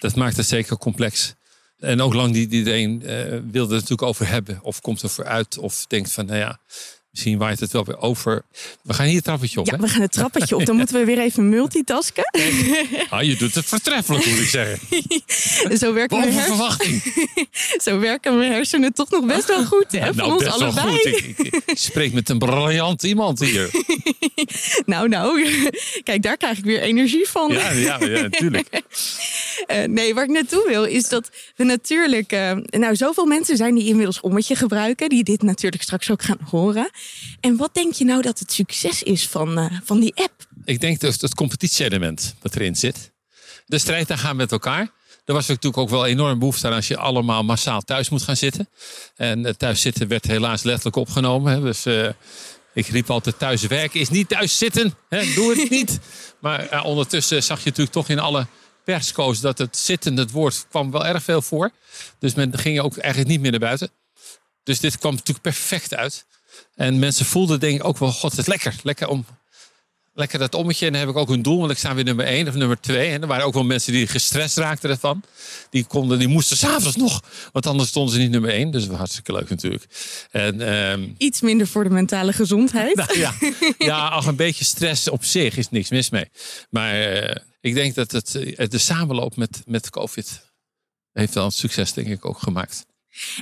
Dat 0.00 0.14
maakt 0.14 0.36
het 0.36 0.46
zeker 0.46 0.78
complex. 0.78 1.34
En 1.78 2.00
ook 2.00 2.14
lang 2.14 2.32
niet 2.32 2.52
iedereen 2.52 3.02
uh, 3.04 3.10
wil 3.50 3.64
er 3.64 3.72
natuurlijk 3.72 4.02
over 4.02 4.28
hebben. 4.28 4.58
Of 4.62 4.80
komt 4.80 5.02
er 5.02 5.08
vooruit. 5.08 5.58
Of 5.58 5.86
denkt 5.86 6.12
van, 6.12 6.26
nou 6.26 6.38
ja, 6.38 6.58
Misschien 7.18 7.38
waait 7.38 7.60
het 7.60 7.72
wel 7.72 7.84
weer 7.84 7.98
over. 7.98 8.42
We 8.82 8.94
gaan 8.94 9.06
hier 9.06 9.14
het 9.14 9.24
trappetje 9.24 9.60
op. 9.60 9.66
Ja, 9.66 9.76
we 9.76 9.88
gaan 9.88 10.00
het 10.00 10.12
trappetje 10.12 10.56
op. 10.56 10.66
Dan 10.66 10.76
moeten 10.80 10.96
we 10.96 11.04
weer 11.04 11.18
even 11.18 11.48
multitasken. 11.48 12.24
Ah, 13.10 13.22
je 13.22 13.36
doet 13.36 13.54
het 13.54 13.64
voortreffelijk, 13.64 14.26
moet 14.26 14.38
ik 14.38 14.48
zeggen. 14.48 14.78
Zo 15.78 15.92
werken 15.92 16.20
Boven 16.20 16.42
verwachting. 16.42 17.02
Zo 17.84 17.98
werken 17.98 18.38
mijn 18.38 18.52
hersenen 18.52 18.92
toch 18.92 19.10
nog 19.10 19.26
best 19.26 19.46
wel 19.46 19.64
goed. 19.64 19.92
Hè? 19.92 19.98
Nou, 19.98 20.14
Voor 20.14 20.24
ons 20.24 20.44
best 20.44 20.60
allebei. 20.60 20.86
wel 20.86 20.94
goed. 20.94 21.04
Ik, 21.06 21.38
ik, 21.38 21.62
ik 21.66 21.78
spreek 21.78 22.12
met 22.12 22.28
een 22.28 22.38
briljant 22.38 23.02
iemand 23.02 23.40
hier. 23.40 23.70
Nou, 24.86 25.08
nou. 25.08 25.48
Kijk, 26.02 26.22
daar 26.22 26.36
krijg 26.36 26.58
ik 26.58 26.64
weer 26.64 26.80
energie 26.80 27.28
van. 27.28 27.52
Ja, 27.52 27.70
ja, 27.70 27.98
ja 28.00 28.20
natuurlijk. 28.20 28.82
Eh, 29.66 29.84
nee, 29.84 30.14
waar 30.14 30.24
ik 30.24 30.30
naartoe 30.30 30.64
wil 30.68 30.84
is 30.84 31.08
dat 31.08 31.30
we 31.56 31.64
natuurlijk... 31.64 32.32
eh, 32.32 32.52
nou, 32.54 32.96
zoveel 32.96 33.26
mensen 33.26 33.56
zijn 33.56 33.74
die 33.74 33.86
inmiddels 33.86 34.20
Ommetje 34.20 34.54
gebruiken. 34.54 35.08
Die 35.08 35.24
dit 35.24 35.42
natuurlijk 35.42 35.82
straks 35.82 36.10
ook 36.10 36.22
gaan 36.22 36.38
horen. 36.50 36.90
En 37.40 37.56
wat 37.56 37.74
denk 37.74 37.92
je 37.92 38.04
nou 38.04 38.22
dat 38.22 38.38
het 38.38 38.52
succes 38.52 39.02
is 39.02 39.28
van, 39.28 39.58
eh, 39.58 39.80
van 39.84 40.00
die 40.00 40.12
app? 40.14 40.46
Ik 40.64 40.80
denk 40.80 41.00
dus 41.00 41.20
het 41.20 41.34
competitie-element 41.34 42.34
wat 42.42 42.54
erin 42.54 42.76
zit. 42.76 43.12
De 43.66 43.78
strijd 43.78 44.08
daar 44.08 44.18
gaan 44.18 44.36
met 44.36 44.52
elkaar. 44.52 44.90
Er 45.24 45.34
was 45.34 45.46
natuurlijk 45.46 45.76
ook 45.76 45.88
wel 45.88 46.06
enorm 46.06 46.38
behoefte 46.38 46.66
aan 46.66 46.72
als 46.72 46.88
je 46.88 46.96
allemaal 46.96 47.44
massaal 47.44 47.80
thuis 47.80 48.08
moet 48.08 48.22
gaan 48.22 48.36
zitten. 48.36 48.68
En 49.16 49.46
eh, 49.46 49.52
thuis 49.52 49.80
zitten 49.80 50.08
werd 50.08 50.26
helaas 50.26 50.62
letterlijk 50.62 50.96
opgenomen. 50.96 51.52
Hè. 51.52 51.60
Dus 51.60 51.86
eh, 51.86 52.08
ik 52.74 52.86
riep 52.86 53.10
altijd 53.10 53.38
thuis 53.38 53.62
werken 53.62 54.00
is 54.00 54.08
niet 54.08 54.28
thuis 54.28 54.58
zitten. 54.58 54.94
Hè. 55.08 55.34
Doe 55.34 55.58
het 55.58 55.70
niet. 55.70 55.98
Maar 56.40 56.84
ondertussen 56.84 57.42
zag 57.42 57.58
je 57.58 57.64
natuurlijk 57.64 57.96
toch 57.96 58.08
in 58.08 58.18
alle 58.18 58.46
persco's 58.84 59.40
dat 59.40 59.58
het 59.58 59.76
zitten, 59.76 60.16
het 60.16 60.30
woord, 60.30 60.66
kwam 60.68 60.90
wel 60.90 61.06
erg 61.06 61.22
veel 61.22 61.42
voor. 61.42 61.70
Dus 62.18 62.34
men 62.34 62.58
ging 62.58 62.80
ook 62.80 62.96
eigenlijk 62.96 63.30
niet 63.30 63.40
meer 63.40 63.50
naar 63.50 63.60
buiten. 63.60 63.90
Dus 64.62 64.80
dit 64.80 64.98
kwam 64.98 65.12
natuurlijk 65.12 65.42
perfect 65.42 65.94
uit. 65.94 66.26
En 66.74 66.98
mensen 66.98 67.26
voelden 67.26 67.60
denk 67.60 67.78
ik 67.80 67.84
ook 67.84 67.98
wel, 67.98 68.12
god, 68.12 68.30
het 68.30 68.40
is 68.40 68.46
lekker. 68.46 68.74
Lekker 68.82 69.08
om 69.08 69.24
lekker 70.18 70.38
dat 70.38 70.54
ommetje. 70.54 70.86
En 70.86 70.92
dan 70.92 71.00
heb 71.00 71.10
ik 71.10 71.16
ook 71.16 71.28
een 71.28 71.42
doel, 71.42 71.58
want 71.58 71.70
ik 71.70 71.78
sta 71.78 71.94
weer 71.94 72.04
nummer 72.04 72.24
1 72.24 72.48
of 72.48 72.54
nummer 72.54 72.80
2. 72.80 73.10
En 73.10 73.22
er 73.22 73.28
waren 73.28 73.44
ook 73.44 73.54
wel 73.54 73.64
mensen 73.64 73.92
die 73.92 74.06
gestrest 74.06 74.56
raakten 74.56 74.90
ervan. 74.90 75.22
Die, 75.70 75.84
konden, 75.84 76.18
die 76.18 76.28
moesten 76.28 76.56
s'avonds 76.56 76.96
nog, 76.96 77.22
want 77.52 77.66
anders 77.66 77.88
stonden 77.88 78.14
ze 78.14 78.20
niet 78.20 78.30
nummer 78.30 78.50
1. 78.50 78.70
Dus 78.70 78.80
dat 78.80 78.90
was 78.90 78.98
hartstikke 78.98 79.32
leuk 79.32 79.48
natuurlijk. 79.48 79.84
En, 80.30 80.60
ehm, 80.60 81.08
Iets 81.18 81.40
minder 81.40 81.66
voor 81.66 81.84
de 81.84 81.90
mentale 81.90 82.32
gezondheid. 82.32 82.96
nou 83.06 83.18
ja, 83.18 83.34
ja, 83.78 84.08
ach, 84.08 84.26
een 84.26 84.36
beetje 84.36 84.64
stress 84.64 85.08
op 85.08 85.24
zich 85.24 85.56
is 85.56 85.70
niks 85.70 85.90
mis 85.90 86.10
mee. 86.10 86.30
Maar 86.70 86.94
eh, 86.94 87.36
ik 87.60 87.74
denk 87.74 87.94
dat 87.94 88.10
het, 88.10 88.34
eh, 88.34 88.68
de 88.68 88.78
samenloop 88.78 89.36
met, 89.36 89.62
met 89.66 89.90
COVID 89.90 90.40
heeft 91.12 91.34
wel 91.34 91.44
een 91.44 91.52
succes 91.52 91.92
denk 91.92 92.06
ik 92.06 92.24
ook 92.24 92.38
gemaakt. 92.38 92.86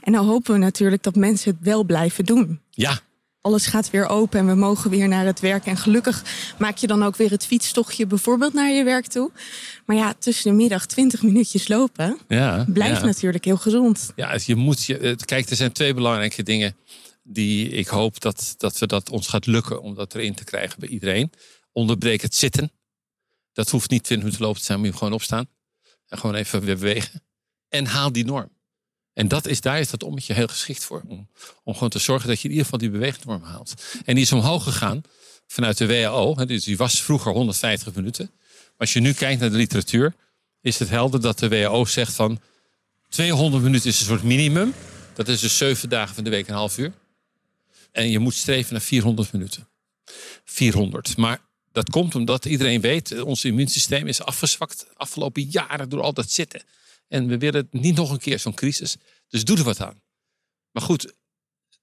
En 0.02 0.12
nou 0.12 0.26
hopen 0.26 0.52
we 0.52 0.59
natuurlijk 0.59 1.02
dat 1.02 1.14
mensen 1.14 1.50
het 1.54 1.61
wel 1.64 1.85
blijven 1.85 2.25
doen. 2.25 2.61
Ja, 2.71 2.99
Alles 3.40 3.66
gaat 3.66 3.90
weer 3.90 4.09
open 4.09 4.38
en 4.38 4.47
we 4.47 4.54
mogen 4.54 4.90
weer 4.90 5.09
naar 5.09 5.25
het 5.26 5.40
werk. 5.40 5.66
En 5.66 5.76
gelukkig 5.76 6.23
maak 6.59 6.76
je 6.76 6.87
dan 6.87 7.02
ook 7.02 7.16
weer 7.16 7.30
het 7.30 7.47
fietstochtje 7.47 8.06
bijvoorbeeld 8.06 8.52
naar 8.52 8.71
je 8.71 8.85
werk 8.85 9.06
toe. 9.06 9.30
Maar 9.85 9.97
ja, 9.97 10.14
tussen 10.18 10.50
de 10.50 10.56
middag 10.56 10.87
20 10.87 11.23
minuutjes 11.23 11.68
lopen 11.68 12.18
ja. 12.28 12.64
blijft 12.68 13.00
ja. 13.00 13.06
natuurlijk 13.06 13.45
heel 13.45 13.56
gezond. 13.56 14.12
Ja, 14.16 14.30
het- 14.30 14.45
je 14.45 14.54
moet 14.54 14.85
je. 14.85 15.16
Kijk, 15.25 15.50
er 15.50 15.56
zijn 15.56 15.73
twee 15.73 15.95
belangrijke 15.95 16.42
dingen 16.42 16.76
die 17.23 17.68
ik 17.68 17.87
hoop 17.87 18.21
dat, 18.21 18.54
dat 18.56 18.78
we 18.78 18.87
dat 18.87 19.11
ons 19.11 19.26
gaat 19.28 19.47
lukken 19.47 19.83
om 19.83 19.95
dat 19.95 20.14
erin 20.14 20.35
te 20.35 20.45
krijgen 20.45 20.80
bij 20.80 20.88
iedereen. 20.88 21.30
Onderbreek 21.73 22.23
het 22.23 22.35
zitten. 22.35 22.73
Dat 23.52 23.71
hoeft 23.71 23.90
niet 23.90 24.02
20 24.04 24.25
minuten 24.26 24.47
lopen 24.47 24.61
te 24.61 24.66
zijn, 24.66 24.78
moet 24.78 24.88
je 24.88 24.97
gewoon 24.97 25.12
opstaan. 25.12 25.47
En 26.09 26.18
gewoon 26.18 26.35
even 26.37 26.61
weer 26.61 26.75
bewegen. 26.75 27.23
En 27.68 27.87
haal 27.87 28.12
die 28.12 28.25
norm. 28.25 28.50
En 29.16 29.28
dat 29.28 29.46
is, 29.46 29.61
daar 29.61 29.80
is 29.80 29.90
dat 29.90 30.02
ommetje 30.02 30.35
heel 30.35 30.46
geschikt 30.46 30.85
voor. 30.85 31.02
Om, 31.08 31.28
om 31.64 31.73
gewoon 31.73 31.88
te 31.88 31.99
zorgen 31.99 32.28
dat 32.28 32.38
je 32.40 32.44
in 32.44 32.50
ieder 32.50 32.64
geval 32.64 32.78
die 32.78 32.90
beweegnorm 32.90 33.42
haalt. 33.42 33.75
En 34.04 34.14
die 34.14 34.25
is 34.25 34.32
omhoog 34.32 34.62
gegaan 34.62 35.02
vanuit 35.46 35.78
de 35.78 35.87
WHO. 35.87 36.37
hè, 36.37 36.46
Dus 36.46 36.64
die 36.64 36.76
was 36.76 37.02
vroeger 37.02 37.32
150 37.32 37.94
minuten. 37.94 38.30
Maar 38.50 38.75
als 38.76 38.92
je 38.92 39.00
nu 39.00 39.12
kijkt 39.12 39.40
naar 39.40 39.50
de 39.50 39.56
literatuur, 39.56 40.14
is 40.61 40.78
het 40.78 40.88
helder 40.88 41.20
dat 41.20 41.38
de 41.38 41.49
WHO 41.49 41.84
zegt 41.84 42.14
van 42.14 42.41
200 43.08 43.62
minuten 43.62 43.88
is 43.88 44.00
een 44.00 44.06
soort 44.06 44.23
minimum. 44.23 44.75
Dat 45.14 45.28
is 45.28 45.41
dus 45.41 45.56
zeven 45.56 45.88
dagen 45.88 46.14
van 46.14 46.25
de 46.25 46.30
week 46.30 46.49
een 46.49 46.54
half 46.54 46.78
uur. 46.78 46.93
En 47.93 48.10
je 48.10 48.19
moet 48.19 48.34
streven 48.34 48.73
naar 48.73 48.82
400 48.82 49.32
minuten. 49.32 49.69
400. 50.45 51.17
Maar 51.17 51.41
dat 51.73 51.91
komt 51.91 52.14
omdat 52.14 52.45
iedereen 52.45 52.80
weet, 52.80 53.12
eh, 53.12 53.26
ons 53.26 53.45
immuunsysteem 53.45 54.06
is 54.06 54.23
afgezwakt 54.23 54.78
de 54.78 54.86
afgelopen 54.95 55.43
jaren 55.43 55.88
door 55.88 56.02
al 56.02 56.12
dat 56.12 56.30
zitten. 56.30 56.62
En 57.08 57.26
we 57.26 57.38
willen 57.38 57.69
niet 57.71 57.97
nog 57.97 58.10
een 58.10 58.19
keer 58.19 58.38
zo'n 58.38 58.54
crisis. 58.54 58.97
Dus 59.28 59.45
doe 59.45 59.56
er 59.58 59.64
wat 59.64 59.80
aan. 59.80 60.00
Maar 60.71 60.82
goed, 60.82 61.14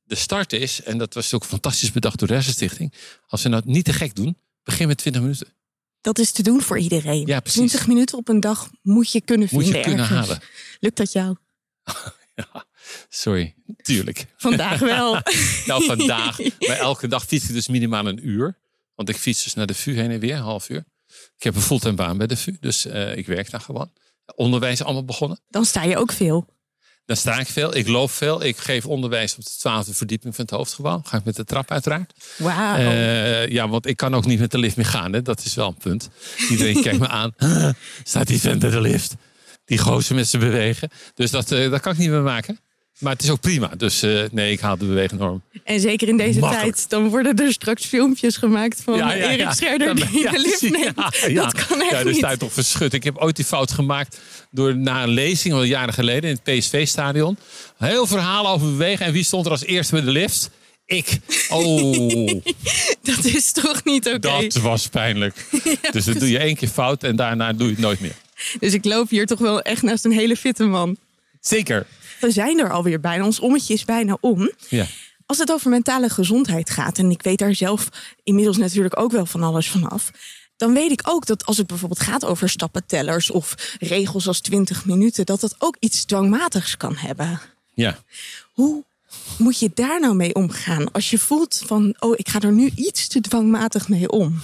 de 0.03 0.15
start 0.15 0.53
is, 0.53 0.81
en 0.83 0.97
dat 0.97 1.13
was 1.13 1.33
ook 1.33 1.45
fantastisch 1.45 1.91
bedacht 1.91 2.19
door 2.19 2.27
de 2.27 2.33
Hersenstichting. 2.33 2.93
Als 3.27 3.43
we 3.43 3.49
nou 3.49 3.61
niet 3.65 3.85
te 3.85 3.93
gek 3.93 4.15
doen, 4.15 4.37
begin 4.63 4.87
met 4.87 4.97
20 4.97 5.21
minuten. 5.21 5.53
Dat 6.01 6.19
is 6.19 6.31
te 6.31 6.43
doen 6.43 6.61
voor 6.61 6.79
iedereen. 6.79 7.25
Ja, 7.27 7.39
precies. 7.39 7.59
20 7.59 7.87
minuten 7.87 8.17
op 8.17 8.29
een 8.29 8.39
dag 8.39 8.69
moet 8.81 9.11
je 9.11 9.21
kunnen 9.21 9.47
Moet 9.51 9.63
vinden 9.63 9.79
je 9.79 9.85
kunnen 9.85 10.05
ergens. 10.05 10.27
halen. 10.27 10.43
Lukt 10.79 10.97
dat 10.97 11.11
jou? 11.11 11.35
Ja, 12.35 12.65
sorry, 13.09 13.55
tuurlijk. 13.81 14.25
Vandaag 14.37 14.79
wel. 14.79 15.13
Nou, 15.65 15.85
vandaag. 15.85 16.37
Maar 16.67 16.77
elke 16.77 17.07
dag 17.07 17.25
fiets 17.25 17.47
ik 17.47 17.53
dus 17.53 17.67
minimaal 17.67 18.07
een 18.07 18.27
uur. 18.27 18.57
Want 18.95 19.09
ik 19.09 19.15
fiets 19.17 19.43
dus 19.43 19.53
naar 19.53 19.67
de 19.67 19.73
VU 19.73 19.95
heen 19.95 20.11
en 20.11 20.19
weer, 20.19 20.35
een 20.35 20.41
half 20.41 20.69
uur. 20.69 20.85
Ik 21.37 21.43
heb 21.43 21.55
een 21.55 21.61
fulltime 21.61 21.93
baan 21.95 22.17
bij 22.17 22.27
de 22.27 22.37
VU, 22.37 22.57
dus 22.59 22.85
eh, 22.85 23.17
ik 23.17 23.25
werk 23.25 23.49
daar 23.49 23.61
gewoon. 23.61 23.91
Onderwijs 24.35 24.83
allemaal 24.83 25.05
begonnen. 25.05 25.39
Dan 25.49 25.65
sta 25.65 25.83
je 25.83 25.97
ook 25.97 26.11
veel. 26.11 26.45
Daar 27.05 27.17
sta 27.17 27.39
ik 27.39 27.47
veel, 27.47 27.75
ik 27.75 27.87
loop 27.87 28.11
veel. 28.11 28.43
Ik 28.43 28.57
geef 28.57 28.85
onderwijs 28.85 29.35
op 29.35 29.43
de 29.43 29.49
twaalfde 29.57 29.93
verdieping 29.93 30.35
van 30.35 30.45
het 30.45 30.53
hoofdgebouw. 30.53 31.01
Ga 31.03 31.17
ik 31.17 31.23
met 31.23 31.35
de 31.35 31.43
trap 31.43 31.71
uiteraard. 31.71 32.13
Wauw. 32.37 32.75
Eh, 32.75 33.47
ja, 33.47 33.69
want 33.69 33.87
ik 33.87 33.97
kan 33.97 34.15
ook 34.15 34.25
niet 34.25 34.39
met 34.39 34.51
de 34.51 34.57
lift 34.57 34.75
meer 34.75 34.85
gaan. 34.85 35.13
Hè? 35.13 35.21
Dat 35.21 35.45
is 35.45 35.53
wel 35.53 35.67
een 35.67 35.77
punt. 35.77 36.09
Iedereen 36.49 36.81
kijkt 36.81 36.99
me 36.99 37.07
aan. 37.07 37.33
Staat 38.03 38.27
die 38.27 38.39
vent 38.39 38.61
de 38.61 38.81
lift? 38.81 39.15
Die 39.65 39.77
gozer 39.77 40.15
met 40.15 40.27
zijn 40.27 40.41
bewegen. 40.41 40.89
Dus 41.13 41.31
dat, 41.31 41.51
eh, 41.51 41.69
dat 41.69 41.81
kan 41.81 41.91
ik 41.91 41.97
niet 41.97 42.09
meer 42.09 42.21
maken. 42.21 42.59
Maar 42.99 43.13
het 43.13 43.23
is 43.23 43.29
ook 43.29 43.39
prima. 43.39 43.67
Dus 43.77 44.01
eh, 44.01 44.21
nee, 44.31 44.51
ik 44.51 44.59
haal 44.59 44.77
de 44.77 44.85
beweegnorm. 44.85 45.41
En 45.63 45.79
zeker 45.79 46.07
in 46.07 46.17
deze 46.17 46.39
Makkelijk. 46.39 46.75
tijd, 46.75 46.89
dan 46.89 47.09
worden 47.09 47.35
er 47.35 47.51
straks 47.53 47.85
filmpjes 47.85 48.37
gemaakt 48.37 48.81
van 48.81 49.09
Erik 49.09 49.51
Scherder 49.51 49.95
die 49.95 50.29
de 50.29 50.39
lift 50.39 50.61
neemt. 50.81 50.95
ja, 50.95 51.27
ja. 51.27 51.43
Dat 51.43 51.65
kan 51.67 51.81
echt 51.81 52.03
Ja, 52.05 52.13
sta 52.13 52.31
je 52.31 52.37
toch 52.37 52.53
verschut. 52.53 52.93
Ik 52.93 53.03
heb 53.03 53.17
ooit 53.17 53.35
die 53.35 53.45
fout 53.45 53.71
gemaakt 53.71 54.19
door 54.51 54.77
na 54.77 55.03
een 55.03 55.09
lezing, 55.09 55.53
al 55.53 55.63
jaren 55.63 55.93
geleden, 55.93 56.29
in 56.29 56.39
het 56.43 56.57
PSV-stadion. 56.59 57.37
Heel 57.77 58.07
verhaal 58.07 58.47
over 58.49 58.67
bewegen. 58.71 59.05
En 59.05 59.13
wie 59.13 59.23
stond 59.23 59.45
er 59.45 59.51
als 59.51 59.63
eerste 59.65 59.93
met 59.95 60.05
de 60.05 60.11
lift? 60.11 60.49
Ik. 60.85 61.19
Oh, 61.49 62.27
Dat 63.03 63.23
is 63.25 63.51
toch 63.51 63.83
niet 63.83 64.07
oké? 64.07 64.19
dat 64.19 64.53
was 64.53 64.87
pijnlijk. 64.87 65.45
dus 65.91 66.05
dat 66.05 66.19
doe 66.19 66.29
je 66.29 66.37
één 66.37 66.55
keer 66.55 66.69
fout 66.69 67.03
en 67.03 67.15
daarna 67.15 67.53
doe 67.53 67.67
je 67.67 67.73
het 67.73 67.81
nooit 67.81 67.99
meer. 67.99 68.15
Dus 68.59 68.73
ik 68.73 68.85
loop 68.85 69.09
hier 69.09 69.25
toch 69.25 69.39
wel 69.39 69.61
echt 69.61 69.81
naast 69.81 70.05
een 70.05 70.11
hele 70.11 70.35
fitte 70.35 70.63
man. 70.63 70.97
Zeker. 71.41 71.85
We 72.23 72.31
zijn 72.31 72.59
er 72.59 72.71
alweer 72.71 72.99
bijna. 72.99 73.25
Ons 73.25 73.39
ommetje 73.39 73.73
is 73.73 73.85
bijna 73.85 74.17
om. 74.21 74.51
Ja. 74.69 74.85
Als 75.25 75.37
het 75.37 75.51
over 75.51 75.69
mentale 75.69 76.09
gezondheid 76.09 76.69
gaat, 76.69 76.97
en 76.97 77.11
ik 77.11 77.21
weet 77.21 77.37
daar 77.37 77.55
zelf 77.55 77.89
inmiddels 78.23 78.57
natuurlijk 78.57 78.99
ook 78.99 79.11
wel 79.11 79.25
van 79.25 79.43
alles 79.43 79.69
vanaf. 79.69 80.11
Dan 80.57 80.73
weet 80.73 80.91
ik 80.91 81.01
ook 81.03 81.25
dat 81.25 81.45
als 81.45 81.57
het 81.57 81.67
bijvoorbeeld 81.67 81.99
gaat 81.99 82.25
over 82.25 82.49
stappentellers 82.49 83.31
of 83.31 83.75
regels 83.79 84.27
als 84.27 84.39
20 84.39 84.85
minuten, 84.85 85.25
dat 85.25 85.39
dat 85.39 85.55
ook 85.57 85.75
iets 85.79 86.05
dwangmatigs 86.05 86.77
kan 86.77 86.95
hebben. 86.95 87.41
Ja. 87.73 87.97
Hoe 88.53 88.83
moet 89.37 89.59
je 89.59 89.71
daar 89.73 89.99
nou 89.99 90.15
mee 90.15 90.35
omgaan? 90.35 90.91
Als 90.91 91.09
je 91.09 91.19
voelt 91.19 91.61
van, 91.65 91.95
oh, 91.99 92.13
ik 92.15 92.29
ga 92.29 92.39
er 92.39 92.51
nu 92.51 92.71
iets 92.75 93.07
te 93.07 93.21
dwangmatig 93.21 93.89
mee 93.89 94.09
om. 94.09 94.41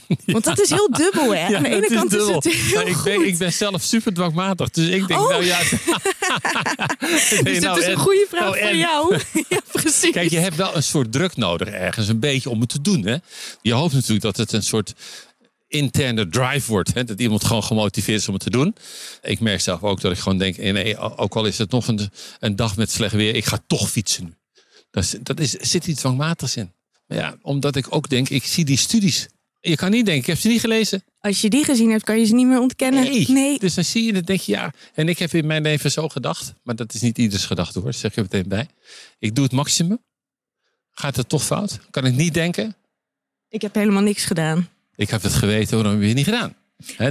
Want 0.26 0.44
dat 0.44 0.60
is 0.60 0.68
heel 0.70 0.90
dubbel, 0.90 1.34
hè? 1.34 1.56
Aan 1.56 1.62
de 1.62 1.68
ene 1.68 1.86
kant 1.86 2.14
is 2.14 2.26
het 2.26 2.44
heel 2.44 2.74
Maar 2.74 2.86
ik, 2.86 2.96
ben, 3.04 3.26
ik 3.26 3.38
ben 3.38 3.52
zelf 3.52 3.82
super 3.82 4.14
dwangmatig. 4.14 4.70
Dus 4.70 4.88
ik 4.88 5.06
denk, 5.08 5.20
Oh. 5.20 5.28
nou 5.32 5.44
ja. 5.44 5.58
Dus 6.98 7.28
dit 7.42 7.76
is 7.76 7.86
een 7.86 7.96
goede 7.96 8.26
vraag 8.28 8.42
nou, 8.42 8.58
voor 8.58 8.76
jou. 8.76 9.18
ja, 9.48 9.60
precies. 9.72 10.10
Kijk, 10.10 10.30
je 10.30 10.38
hebt 10.38 10.56
wel 10.56 10.76
een 10.76 10.82
soort 10.82 11.12
druk 11.12 11.36
nodig 11.36 11.68
ergens, 11.68 12.08
een 12.08 12.20
beetje 12.20 12.50
om 12.50 12.60
het 12.60 12.68
te 12.68 12.80
doen. 12.80 13.06
Hè? 13.06 13.16
Je 13.62 13.72
hoopt 13.72 13.92
natuurlijk 13.92 14.22
dat 14.22 14.36
het 14.36 14.52
een 14.52 14.62
soort 14.62 14.92
interne 15.68 16.28
drive 16.28 16.70
wordt. 16.70 16.94
Hè? 16.94 17.04
Dat 17.04 17.20
iemand 17.20 17.44
gewoon 17.44 17.64
gemotiveerd 17.64 18.20
is 18.20 18.28
om 18.28 18.34
het 18.34 18.42
te 18.42 18.50
doen. 18.50 18.74
Ik 19.22 19.40
merk 19.40 19.60
zelf 19.60 19.82
ook 19.82 20.00
dat 20.00 20.12
ik 20.12 20.18
gewoon 20.18 20.38
denk, 20.38 20.56
nee, 20.56 20.98
ook 20.98 21.34
al 21.34 21.44
is 21.44 21.58
het 21.58 21.70
nog 21.70 21.88
een, 21.88 22.10
een 22.38 22.56
dag 22.56 22.76
met 22.76 22.90
slecht 22.90 23.14
weer, 23.14 23.34
ik 23.34 23.44
ga 23.44 23.58
toch 23.66 23.90
fietsen 23.90 24.24
nu. 24.24 24.34
Dat, 24.90 25.04
is, 25.04 25.14
dat 25.22 25.40
is, 25.40 25.50
zit 25.50 25.86
iets 25.86 26.00
dwangmatigs 26.00 26.56
in. 26.56 26.72
Maar 27.06 27.18
ja, 27.18 27.36
omdat 27.42 27.76
ik 27.76 27.86
ook 27.94 28.08
denk, 28.08 28.28
ik 28.28 28.44
zie 28.44 28.64
die 28.64 28.76
studies. 28.76 29.28
Je 29.64 29.76
kan 29.76 29.90
niet 29.90 30.04
denken, 30.04 30.22
ik 30.22 30.28
heb 30.28 30.38
ze 30.38 30.48
niet 30.48 30.60
gelezen. 30.60 31.04
Als 31.20 31.40
je 31.40 31.50
die 31.50 31.64
gezien 31.64 31.90
hebt, 31.90 32.04
kan 32.04 32.18
je 32.18 32.24
ze 32.24 32.34
niet 32.34 32.46
meer 32.46 32.60
ontkennen. 32.60 33.02
Nee. 33.02 33.28
nee. 33.28 33.58
Dus 33.58 33.74
dan 33.74 33.84
zie 33.84 34.04
je 34.04 34.14
het, 34.14 34.26
denk 34.26 34.40
je, 34.40 34.52
ja. 34.52 34.72
En 34.94 35.08
ik 35.08 35.18
heb 35.18 35.34
in 35.34 35.46
mijn 35.46 35.62
leven 35.62 35.90
zo 35.90 36.08
gedacht. 36.08 36.54
Maar 36.62 36.76
dat 36.76 36.94
is 36.94 37.00
niet 37.00 37.18
ieders 37.18 37.46
gedachte 37.46 37.80
hoor, 37.80 37.92
zeg 37.92 38.10
ik 38.10 38.16
er 38.16 38.22
meteen 38.22 38.48
bij. 38.48 38.68
Ik 39.18 39.34
doe 39.34 39.44
het 39.44 39.52
maximum. 39.52 39.98
Gaat 40.90 41.16
het 41.16 41.28
toch 41.28 41.44
fout? 41.44 41.78
Kan 41.90 42.04
ik 42.04 42.14
niet 42.14 42.34
denken? 42.34 42.76
Ik 43.48 43.62
heb 43.62 43.74
helemaal 43.74 44.02
niks 44.02 44.24
gedaan. 44.24 44.68
Ik 44.94 45.10
heb 45.10 45.22
het 45.22 45.32
geweten, 45.32 45.74
waarom 45.74 45.92
heb 45.92 46.00
je 46.00 46.08
het 46.08 46.16
niet 46.16 46.24
gedaan? 46.24 46.54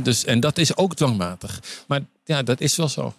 Dus, 0.03 0.25
en 0.25 0.39
dat 0.39 0.57
is 0.57 0.75
ook 0.75 0.95
dwangmatig. 0.95 1.83
Maar 1.87 2.01
ja, 2.23 2.43
dat 2.43 2.61
is 2.61 2.75
wel 2.75 2.89
zo. 2.89 3.13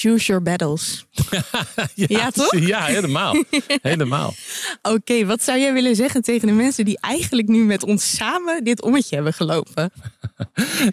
Choose 0.00 0.26
your 0.26 0.42
battles. 0.42 1.04
Ja, 1.94 2.30
toch? 2.30 2.58
Ja, 2.72 2.84
helemaal. 2.84 3.44
helemaal. 3.82 4.34
Oké, 4.94 5.24
wat 5.24 5.42
zou 5.42 5.58
jij 5.58 5.72
willen 5.72 5.96
zeggen 5.96 6.22
tegen 6.22 6.46
de 6.46 6.54
mensen 6.54 6.84
die 6.84 6.98
eigenlijk 7.00 7.48
nu 7.48 7.64
met 7.64 7.82
ons 7.82 8.16
samen 8.16 8.64
dit 8.64 8.82
ommetje 8.82 9.14
hebben 9.14 9.34
gelopen? 9.34 9.92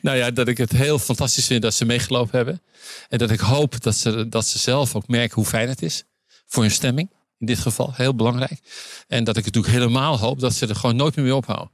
Nou 0.01 0.17
ja, 0.17 0.31
dat 0.31 0.47
ik 0.47 0.57
het 0.57 0.71
heel 0.71 0.99
fantastisch 0.99 1.45
vind 1.45 1.61
dat 1.61 1.73
ze 1.73 1.85
meegelopen 1.85 2.35
hebben. 2.35 2.61
En 3.09 3.17
dat 3.17 3.31
ik 3.31 3.39
hoop 3.39 3.81
dat 3.81 3.95
ze, 3.95 4.29
dat 4.29 4.47
ze 4.47 4.57
zelf 4.57 4.95
ook 4.95 5.07
merken 5.07 5.35
hoe 5.35 5.45
fijn 5.45 5.69
het 5.69 5.81
is. 5.81 6.03
Voor 6.45 6.63
hun 6.63 6.71
stemming, 6.71 7.09
in 7.39 7.45
dit 7.45 7.59
geval. 7.59 7.93
Heel 7.95 8.15
belangrijk. 8.15 8.59
En 9.07 9.23
dat 9.23 9.37
ik 9.37 9.45
natuurlijk 9.45 9.73
helemaal 9.73 10.19
hoop 10.19 10.39
dat 10.39 10.53
ze 10.53 10.67
er 10.67 10.75
gewoon 10.75 10.95
nooit 10.95 11.15
meer 11.15 11.25
mee 11.25 11.35
ophouden. 11.35 11.71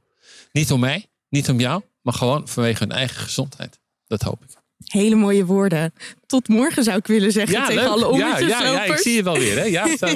Niet 0.52 0.72
om 0.72 0.80
mij, 0.80 1.06
niet 1.28 1.48
om 1.50 1.60
jou, 1.60 1.82
maar 2.02 2.14
gewoon 2.14 2.48
vanwege 2.48 2.78
hun 2.78 2.92
eigen 2.92 3.22
gezondheid. 3.22 3.80
Dat 4.06 4.22
hoop 4.22 4.44
ik. 4.44 4.61
Hele 4.84 5.14
mooie 5.14 5.44
woorden. 5.44 5.92
Tot 6.26 6.48
morgen 6.48 6.84
zou 6.84 6.98
ik 6.98 7.06
willen 7.06 7.32
zeggen 7.32 7.54
tegen 7.54 7.74
leuk. 7.74 7.86
alle 7.86 8.00
ja, 8.00 8.08
ommetjeslopers. 8.08 8.62
ja, 8.62 8.84
ja, 8.84 8.84
ik 8.84 8.98
zie 8.98 9.12
je 9.12 9.22
wel 9.22 9.38
weer. 9.38 9.58
Hè? 9.58 9.64
Ja, 9.64 9.86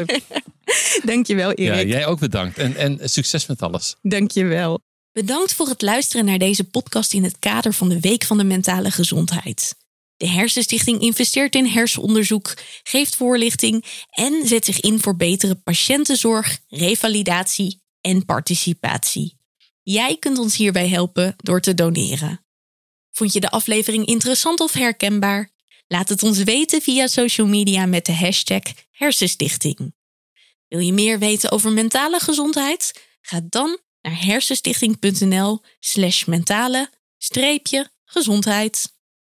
Dankjewel 1.05 1.49
ja, 1.61 1.75
Erik. 1.75 1.89
jij 1.89 2.07
ook 2.07 2.19
bedankt. 2.19 2.59
En, 2.59 2.77
en 2.77 2.99
succes 3.03 3.47
met 3.47 3.63
alles. 3.63 3.97
Dankjewel. 4.03 4.81
Bedankt 5.13 5.55
voor 5.55 5.69
het 5.69 5.83
luisteren 5.83 6.25
naar 6.25 6.39
deze 6.39 6.65
podcast 6.65 7.13
in 7.13 7.25
het 7.25 7.39
kader 7.39 7.73
van 7.73 7.89
de 7.89 8.01
Week 8.01 8.25
van 8.25 8.39
de 8.39 8.45
Mentale 8.45 8.91
Gezondheid. 8.91 9.77
De 10.17 10.29
Hersenstichting 10.29 11.01
investeert 11.01 11.55
in 11.55 11.67
hersenonderzoek, 11.67 12.55
geeft 12.83 13.17
voorlichting 13.17 13.85
en 14.11 14.47
zet 14.47 14.65
zich 14.65 14.81
in 14.81 15.01
voor 15.01 15.17
betere 15.17 15.55
patiëntenzorg, 15.55 16.59
revalidatie 16.69 17.81
en 18.01 18.25
participatie. 18.25 19.39
Jij 19.83 20.17
kunt 20.19 20.39
ons 20.39 20.57
hierbij 20.57 20.89
helpen 20.89 21.35
door 21.37 21.61
te 21.61 21.75
doneren. 21.75 22.46
Vond 23.17 23.33
je 23.33 23.41
de 23.41 23.51
aflevering 23.51 24.07
interessant 24.07 24.61
of 24.61 24.73
herkenbaar? 24.73 25.51
Laat 25.87 26.09
het 26.09 26.23
ons 26.23 26.43
weten 26.43 26.83
via 26.83 27.07
social 27.07 27.47
media 27.47 27.87
met 27.87 28.07
de 28.07 28.13
hashtag 28.13 28.63
Hersenstichting. 28.91 29.95
Wil 30.69 30.79
je 30.79 30.93
meer 30.93 31.19
weten 31.19 31.51
over 31.51 31.73
mentale 31.73 32.21
gezondheid? 32.21 33.07
Ga 33.21 33.41
dan 33.49 33.79
naar 34.01 34.25
hersenstichting.nl 34.25 35.61
slash 35.81 36.25
mentale 36.25 36.91
gezondheid. 38.05 38.96